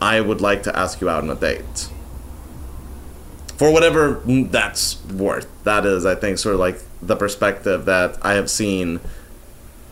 I 0.00 0.20
would 0.20 0.40
like 0.40 0.62
to 0.62 0.76
ask 0.76 1.00
you 1.00 1.08
out 1.10 1.22
on 1.22 1.30
a 1.30 1.34
date. 1.34 1.88
for 3.58 3.70
whatever 3.70 4.16
mm, 4.24 4.50
that's 4.50 5.04
worth. 5.04 5.46
That 5.64 5.84
is, 5.84 6.06
I 6.06 6.14
think, 6.14 6.38
sort 6.38 6.54
of 6.54 6.60
like 6.60 6.80
the 7.02 7.14
perspective 7.14 7.84
that 7.84 8.16
I 8.24 8.32
have 8.32 8.48
seen 8.48 9.00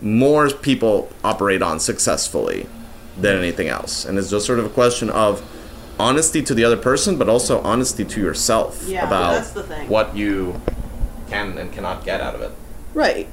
more 0.01 0.49
people 0.49 1.13
operate 1.23 1.61
on 1.61 1.79
successfully 1.79 2.67
than 3.19 3.37
hmm. 3.37 3.43
anything 3.43 3.69
else. 3.69 4.07
And 4.07 4.17
it's 4.19 4.31
just 4.31 4.47
sort 4.47 4.59
of 4.59 4.65
a 4.65 4.71
question 4.71 5.11
of 5.11 5.43
honesty 5.99 6.43
to 6.43 6.55
the 6.55 6.65
other 6.65 6.77
person, 6.77 7.17
but 7.19 7.29
also 7.29 7.61
honesty 7.63 8.05
to 8.05 8.21
yourself 8.21 8.85
Yeah, 8.87 9.07
about 9.07 9.33
that's 9.35 9.51
the 9.51 9.63
thing. 9.63 9.89
what 9.89 10.17
you 10.17 10.61
can 11.29 11.59
and 11.59 11.73
cannot 11.73 12.05
get 12.05 12.21
out 12.21 12.35
of 12.35 12.41
it. 12.43 12.53
Right. 12.95 13.29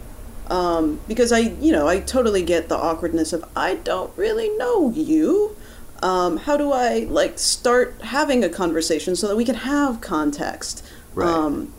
Um, 0.47 0.99
because 1.07 1.31
I, 1.31 1.39
you 1.39 1.71
know, 1.71 1.87
I 1.87 1.99
totally 1.99 2.43
get 2.43 2.69
the 2.69 2.77
awkwardness 2.77 3.33
of 3.33 3.43
I 3.55 3.75
don't 3.75 4.15
really 4.17 4.49
know 4.57 4.91
you. 4.91 5.55
Um, 6.03 6.37
how 6.37 6.55
do 6.57 6.71
I 6.71 6.99
like 7.09 7.39
start 7.39 7.95
having 8.01 8.43
a 8.43 8.49
conversation 8.49 9.15
so 9.15 9.27
that 9.27 9.35
we 9.35 9.45
can 9.45 9.55
have 9.55 10.01
context? 10.01 10.85
Right. 11.15 11.27
Um, 11.27 11.73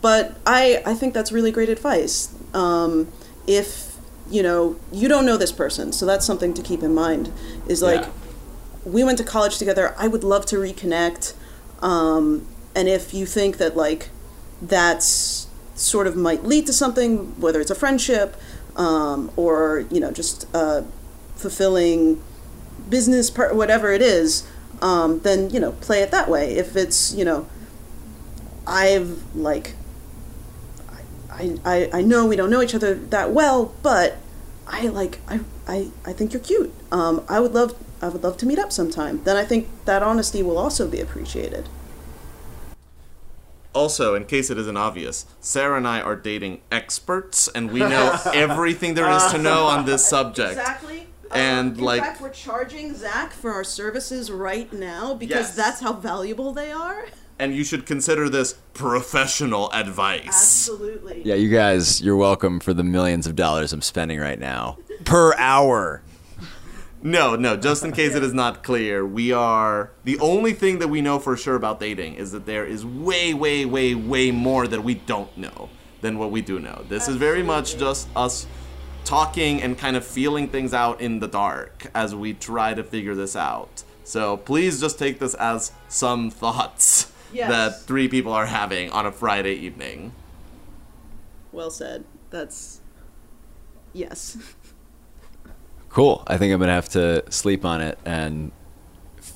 but 0.00 0.36
I, 0.46 0.82
I 0.86 0.94
think 0.94 1.14
that's 1.14 1.32
really 1.32 1.50
great 1.50 1.68
advice. 1.70 2.32
Um, 2.52 3.08
if 3.46 3.96
you 4.30 4.42
know 4.42 4.76
you 4.92 5.08
don't 5.08 5.26
know 5.26 5.36
this 5.36 5.50
person, 5.52 5.92
so 5.92 6.06
that's 6.06 6.24
something 6.24 6.54
to 6.54 6.62
keep 6.62 6.82
in 6.82 6.94
mind. 6.94 7.32
Is 7.66 7.82
like 7.82 8.02
Yeah. 8.02 8.10
We 8.84 9.04
went 9.04 9.18
to 9.18 9.24
college 9.24 9.58
together. 9.58 9.94
I 9.98 10.08
would 10.08 10.24
love 10.24 10.46
to 10.46 10.56
reconnect. 10.56 11.34
Um, 11.80 12.46
and 12.74 12.88
if 12.88 13.14
you 13.14 13.26
think 13.26 13.56
that 13.58 13.76
like 13.76 14.10
that's 14.60 15.46
sort 15.74 16.06
of 16.06 16.16
might 16.16 16.44
lead 16.44 16.66
to 16.66 16.72
something, 16.72 17.40
whether 17.40 17.60
it's 17.60 17.70
a 17.70 17.74
friendship 17.74 18.36
um, 18.76 19.30
or 19.36 19.86
you 19.90 20.00
know 20.00 20.10
just 20.10 20.46
uh, 20.54 20.82
fulfilling 21.36 22.22
business 22.88 23.30
part, 23.30 23.54
whatever 23.54 23.92
it 23.92 24.02
is, 24.02 24.46
um, 24.82 25.20
then 25.20 25.50
you 25.50 25.60
know 25.60 25.72
play 25.72 26.00
it 26.00 26.10
that 26.10 26.28
way. 26.28 26.54
If 26.56 26.76
it's 26.76 27.14
you 27.14 27.24
know, 27.24 27.48
I've 28.66 29.34
like, 29.34 29.74
I, 31.30 31.58
I 31.64 31.90
I 31.92 32.02
know 32.02 32.26
we 32.26 32.36
don't 32.36 32.50
know 32.50 32.62
each 32.62 32.74
other 32.74 32.94
that 32.94 33.32
well, 33.32 33.74
but 33.82 34.16
I 34.66 34.88
like 34.88 35.18
I 35.28 35.40
I, 35.66 35.88
I 36.04 36.12
think 36.12 36.32
you're 36.32 36.42
cute. 36.42 36.72
Um, 36.90 37.22
I 37.28 37.40
would 37.40 37.52
love 37.52 37.74
I 38.02 38.08
would 38.08 38.22
love 38.22 38.36
to 38.38 38.46
meet 38.46 38.58
up 38.58 38.72
sometime. 38.72 39.22
Then 39.24 39.36
I 39.36 39.44
think 39.44 39.68
that 39.84 40.02
honesty 40.02 40.42
will 40.42 40.58
also 40.58 40.88
be 40.88 41.00
appreciated. 41.00 41.68
Also, 43.72 44.14
in 44.14 44.24
case 44.24 44.50
it 44.50 44.58
isn't 44.58 44.76
obvious, 44.76 45.26
Sarah 45.40 45.76
and 45.76 45.88
I 45.88 46.00
are 46.00 46.14
dating 46.14 46.60
experts, 46.70 47.48
and 47.48 47.72
we 47.72 47.80
know 47.80 48.16
everything 48.32 48.94
there 48.94 49.10
is 49.10 49.24
to 49.32 49.38
know 49.38 49.64
on 49.66 49.84
this 49.84 50.06
subject. 50.06 50.52
Exactly. 50.52 51.06
And, 51.32 51.72
Um, 51.72 51.78
in 51.78 51.84
like- 51.84 52.02
fact, 52.02 52.20
we're 52.20 52.30
charging 52.30 52.94
Zach 52.94 53.32
for 53.32 53.52
our 53.52 53.64
services 53.64 54.30
right 54.30 54.72
now 54.72 55.14
because 55.14 55.48
Yes. 55.48 55.56
that's 55.56 55.80
how 55.80 55.92
valuable 55.94 56.52
they 56.52 56.70
are. 56.70 57.06
And 57.38 57.54
you 57.54 57.64
should 57.64 57.84
consider 57.84 58.28
this 58.28 58.54
professional 58.74 59.70
advice. 59.72 60.26
Absolutely. 60.26 61.22
Yeah, 61.24 61.34
you 61.34 61.48
guys, 61.48 62.00
you're 62.00 62.16
welcome 62.16 62.60
for 62.60 62.72
the 62.72 62.84
millions 62.84 63.26
of 63.26 63.34
dollars 63.34 63.72
I'm 63.72 63.82
spending 63.82 64.20
right 64.20 64.38
now 64.38 64.78
per 65.04 65.34
hour. 65.36 66.02
No, 67.02 67.36
no, 67.36 67.54
just 67.56 67.84
in 67.84 67.92
case 67.92 68.14
it 68.14 68.22
is 68.22 68.32
not 68.32 68.62
clear, 68.62 69.04
we 69.04 69.30
are. 69.30 69.90
The 70.04 70.18
only 70.20 70.54
thing 70.54 70.78
that 70.78 70.88
we 70.88 71.02
know 71.02 71.18
for 71.18 71.36
sure 71.36 71.54
about 71.54 71.78
dating 71.78 72.14
is 72.14 72.32
that 72.32 72.46
there 72.46 72.64
is 72.64 72.86
way, 72.86 73.34
way, 73.34 73.66
way, 73.66 73.94
way 73.94 74.30
more 74.30 74.66
that 74.66 74.82
we 74.82 74.94
don't 74.94 75.36
know 75.36 75.68
than 76.00 76.18
what 76.18 76.30
we 76.30 76.40
do 76.40 76.58
know. 76.58 76.84
This 76.88 77.06
is 77.06 77.16
very 77.16 77.42
much 77.42 77.76
just 77.76 78.08
us 78.16 78.46
talking 79.04 79.60
and 79.60 79.76
kind 79.76 79.96
of 79.96 80.06
feeling 80.06 80.48
things 80.48 80.72
out 80.72 81.02
in 81.02 81.18
the 81.18 81.28
dark 81.28 81.90
as 81.94 82.14
we 82.14 82.32
try 82.32 82.72
to 82.72 82.82
figure 82.82 83.14
this 83.14 83.36
out. 83.36 83.84
So 84.02 84.38
please 84.38 84.80
just 84.80 84.98
take 84.98 85.18
this 85.18 85.34
as 85.34 85.72
some 85.88 86.30
thoughts 86.30 87.12
Yes. 87.32 87.48
that 87.48 87.80
three 87.82 88.08
people 88.08 88.32
are 88.32 88.46
having 88.46 88.90
on 88.90 89.06
a 89.06 89.12
Friday 89.12 89.54
evening. 89.54 90.12
Well 91.52 91.70
said. 91.70 92.04
That's 92.30 92.80
yes. 93.92 94.36
Cool. 95.88 96.22
I 96.26 96.36
think 96.38 96.52
I'm 96.52 96.60
gonna 96.60 96.72
have 96.72 96.88
to 96.90 97.24
sleep 97.30 97.64
on 97.64 97.80
it 97.80 97.98
and 98.04 98.52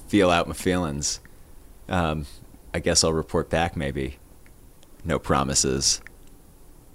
feel 0.09 0.31
out 0.31 0.49
my 0.49 0.55
feelings. 0.55 1.21
Um, 1.89 2.27
I 2.75 2.81
guess 2.81 3.03
I'll 3.05 3.13
report 3.13 3.51
back. 3.51 3.77
Maybe. 3.77 4.19
No 5.05 5.19
promises. 5.19 6.01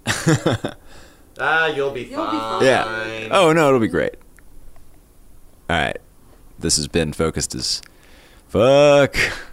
Ah, 1.39 1.67
you'll 1.67 1.91
be 1.91 2.01
You'll 2.01 2.25
be 2.29 2.38
fine. 2.38 2.63
Yeah. 2.63 3.27
Oh 3.32 3.53
no, 3.53 3.67
it'll 3.67 3.79
be 3.79 3.88
great. 3.88 4.13
All 5.69 5.75
right. 5.77 5.97
This 6.60 6.77
has 6.77 6.88
been 6.88 7.12
focused 7.13 7.56
as 7.56 7.82
fuck. 8.47 9.15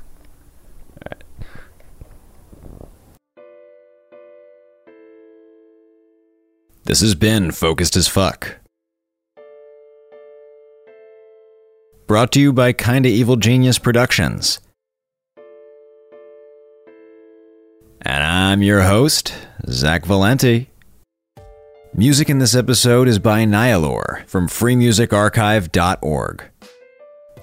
This 6.90 7.02
has 7.02 7.14
been 7.14 7.52
focused 7.52 7.94
as 7.94 8.08
fuck. 8.08 8.56
Brought 12.08 12.32
to 12.32 12.40
you 12.40 12.52
by 12.52 12.72
Kinda 12.72 13.08
Evil 13.08 13.36
Genius 13.36 13.78
Productions. 13.78 14.58
And 18.02 18.24
I'm 18.24 18.64
your 18.64 18.80
host, 18.80 19.32
Zach 19.68 20.04
Valenti. 20.04 20.70
Music 21.94 22.28
in 22.28 22.40
this 22.40 22.56
episode 22.56 23.06
is 23.06 23.20
by 23.20 23.44
Nihilore 23.44 24.26
from 24.26 24.48
freemusicarchive.org. 24.48 26.42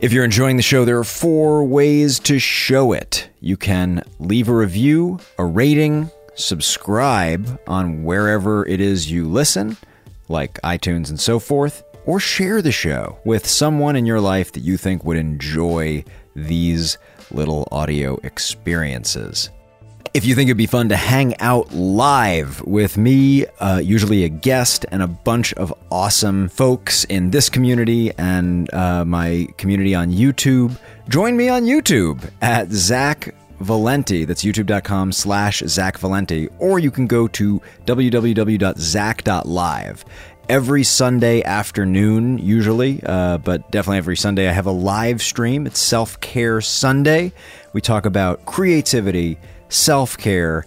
If 0.02 0.12
you're 0.12 0.26
enjoying 0.26 0.58
the 0.58 0.62
show, 0.62 0.84
there 0.84 1.00
are 1.00 1.06
four 1.06 1.64
ways 1.64 2.20
to 2.20 2.38
show 2.38 2.92
it. 2.92 3.30
You 3.40 3.56
can 3.56 4.04
leave 4.20 4.50
a 4.50 4.54
review, 4.54 5.20
a 5.40 5.46
rating, 5.46 6.12
subscribe 6.38 7.60
on 7.68 8.04
wherever 8.04 8.66
it 8.66 8.80
is 8.80 9.12
you 9.12 9.28
listen, 9.28 9.78
like 10.30 10.62
iTunes 10.62 11.10
and 11.10 11.20
so 11.20 11.40
forth, 11.40 11.84
or 12.06 12.20
share 12.20 12.62
the 12.62 12.72
show 12.72 13.20
with 13.26 13.46
someone 13.46 13.96
in 13.96 14.06
your 14.06 14.22
life 14.22 14.54
that 14.54 14.62
you 14.62 14.78
think 14.78 15.04
would 15.04 15.18
enjoy 15.18 16.04
these 16.36 16.98
little 17.32 17.68
audio 17.72 18.18
experiences. 18.24 19.50
If 20.14 20.26
you 20.26 20.34
think 20.34 20.48
it'd 20.48 20.58
be 20.58 20.66
fun 20.66 20.90
to 20.90 20.96
hang 20.96 21.38
out 21.40 21.74
live 21.74 22.62
with 22.62 22.98
me, 22.98 23.46
uh, 23.60 23.80
usually 23.84 24.24
a 24.24 24.30
guest 24.30 24.86
and 24.92 25.04
a 25.04 25.08
bunch 25.08 25.54
of 25.56 25.74
awesome 25.92 26.50
folks 26.50 27.04
in 27.04 27.30
this 27.30 27.50
community 27.50 28.12
and 28.18 28.74
uh, 28.74 29.06
my 29.06 29.48
community 29.58 29.94
on 29.94 30.12
YouTube, 30.12 30.76
join 31.10 31.36
me 31.36 31.50
on 31.50 31.66
YouTube 31.66 32.28
at 32.42 32.72
Zach 32.72 33.36
Valenti. 33.60 34.26
That's 34.26 34.44
youtube.com 34.44 35.12
slash 35.12 35.60
Zach 35.66 35.98
Valenti. 35.98 36.48
Or 36.60 36.80
you 36.80 36.92
can 36.92 37.08
go 37.08 37.28
to 37.30 37.62
www.zach.live. 37.86 38.46
Every 40.50 40.84
Sunday 40.84 41.44
afternoon, 41.44 42.38
usually, 42.38 43.04
uh, 43.06 43.38
but 43.40 43.70
definitely 43.70 43.98
every 43.98 44.16
Sunday, 44.16 44.48
I 44.48 44.54
have 44.54 44.66
a 44.66 44.72
live 44.72 45.22
stream. 45.22 45.68
It's 45.68 45.80
Self 45.80 46.22
Care 46.22 46.62
Sunday. 46.62 47.34
We 47.74 47.82
talk 47.82 48.06
about 48.06 48.46
creativity, 48.46 49.38
self 49.68 50.18
care, 50.18 50.66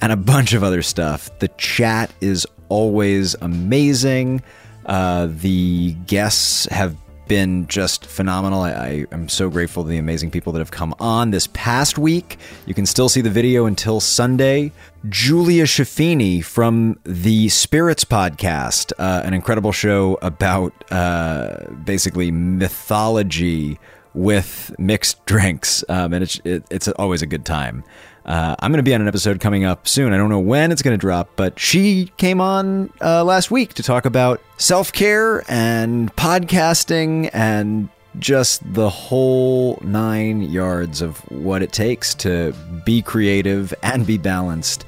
and 0.00 0.10
a 0.10 0.16
bunch 0.16 0.52
of 0.52 0.64
other 0.64 0.82
stuff. 0.82 1.30
The 1.38 1.46
chat 1.58 2.12
is 2.20 2.44
always 2.68 3.36
amazing. 3.40 4.42
Uh, 4.86 5.28
the 5.30 5.92
guests 6.06 6.64
have 6.66 6.96
been 7.30 7.64
just 7.68 8.06
phenomenal. 8.06 8.62
I, 8.62 8.72
I 8.72 9.06
am 9.12 9.28
so 9.28 9.48
grateful 9.48 9.84
to 9.84 9.88
the 9.88 9.98
amazing 9.98 10.32
people 10.32 10.52
that 10.52 10.58
have 10.58 10.72
come 10.72 10.92
on 10.98 11.30
this 11.30 11.46
past 11.52 11.96
week. 11.96 12.38
You 12.66 12.74
can 12.74 12.86
still 12.86 13.08
see 13.08 13.20
the 13.20 13.30
video 13.30 13.66
until 13.66 14.00
Sunday. 14.00 14.72
Julia 15.08 15.62
Schifini 15.62 16.44
from 16.44 16.98
the 17.04 17.48
Spirits 17.48 18.04
Podcast, 18.04 18.92
uh, 18.98 19.22
an 19.24 19.32
incredible 19.32 19.70
show 19.70 20.18
about 20.22 20.72
uh, 20.90 21.70
basically 21.84 22.32
mythology 22.32 23.78
with 24.14 24.74
mixed 24.78 25.24
drinks, 25.26 25.84
um, 25.88 26.12
and 26.12 26.22
it's 26.24 26.40
it, 26.44 26.64
it's 26.70 26.88
always 26.88 27.22
a 27.22 27.26
good 27.26 27.44
time. 27.44 27.84
Uh, 28.24 28.54
I'm 28.58 28.70
going 28.70 28.78
to 28.78 28.82
be 28.82 28.94
on 28.94 29.00
an 29.00 29.08
episode 29.08 29.40
coming 29.40 29.64
up 29.64 29.88
soon. 29.88 30.12
I 30.12 30.16
don't 30.18 30.28
know 30.28 30.40
when 30.40 30.72
it's 30.72 30.82
going 30.82 30.94
to 30.94 31.00
drop, 31.00 31.30
but 31.36 31.58
she 31.58 32.12
came 32.16 32.40
on 32.40 32.92
uh, 33.00 33.24
last 33.24 33.50
week 33.50 33.74
to 33.74 33.82
talk 33.82 34.04
about 34.04 34.42
self 34.58 34.92
care 34.92 35.42
and 35.50 36.14
podcasting 36.16 37.30
and 37.32 37.88
just 38.18 38.60
the 38.74 38.90
whole 38.90 39.78
nine 39.82 40.42
yards 40.42 41.00
of 41.00 41.18
what 41.30 41.62
it 41.62 41.72
takes 41.72 42.14
to 42.16 42.52
be 42.84 43.00
creative 43.02 43.72
and 43.82 44.06
be 44.06 44.18
balanced 44.18 44.84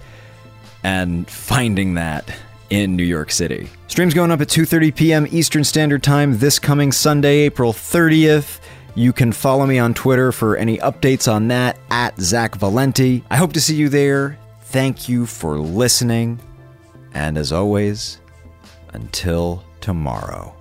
and 0.82 1.28
finding 1.30 1.94
that 1.94 2.34
in 2.70 2.96
New 2.96 3.04
York 3.04 3.30
City. 3.30 3.68
Streams 3.86 4.14
going 4.14 4.30
up 4.30 4.40
at 4.40 4.48
2:30 4.48 4.94
p.m. 4.94 5.26
Eastern 5.30 5.62
Standard 5.64 6.02
Time 6.02 6.38
this 6.38 6.58
coming 6.58 6.90
Sunday, 6.90 7.40
April 7.40 7.72
30th. 7.72 8.60
You 8.94 9.12
can 9.12 9.32
follow 9.32 9.66
me 9.66 9.78
on 9.78 9.94
Twitter 9.94 10.32
for 10.32 10.56
any 10.56 10.76
updates 10.78 11.30
on 11.32 11.48
that 11.48 11.78
at 11.90 12.18
Zach 12.20 12.56
Valenti. 12.56 13.24
I 13.30 13.36
hope 13.36 13.54
to 13.54 13.60
see 13.60 13.74
you 13.74 13.88
there. 13.88 14.38
Thank 14.64 15.08
you 15.08 15.24
for 15.24 15.56
listening. 15.56 16.40
And 17.14 17.38
as 17.38 17.52
always, 17.52 18.18
until 18.92 19.64
tomorrow. 19.80 20.54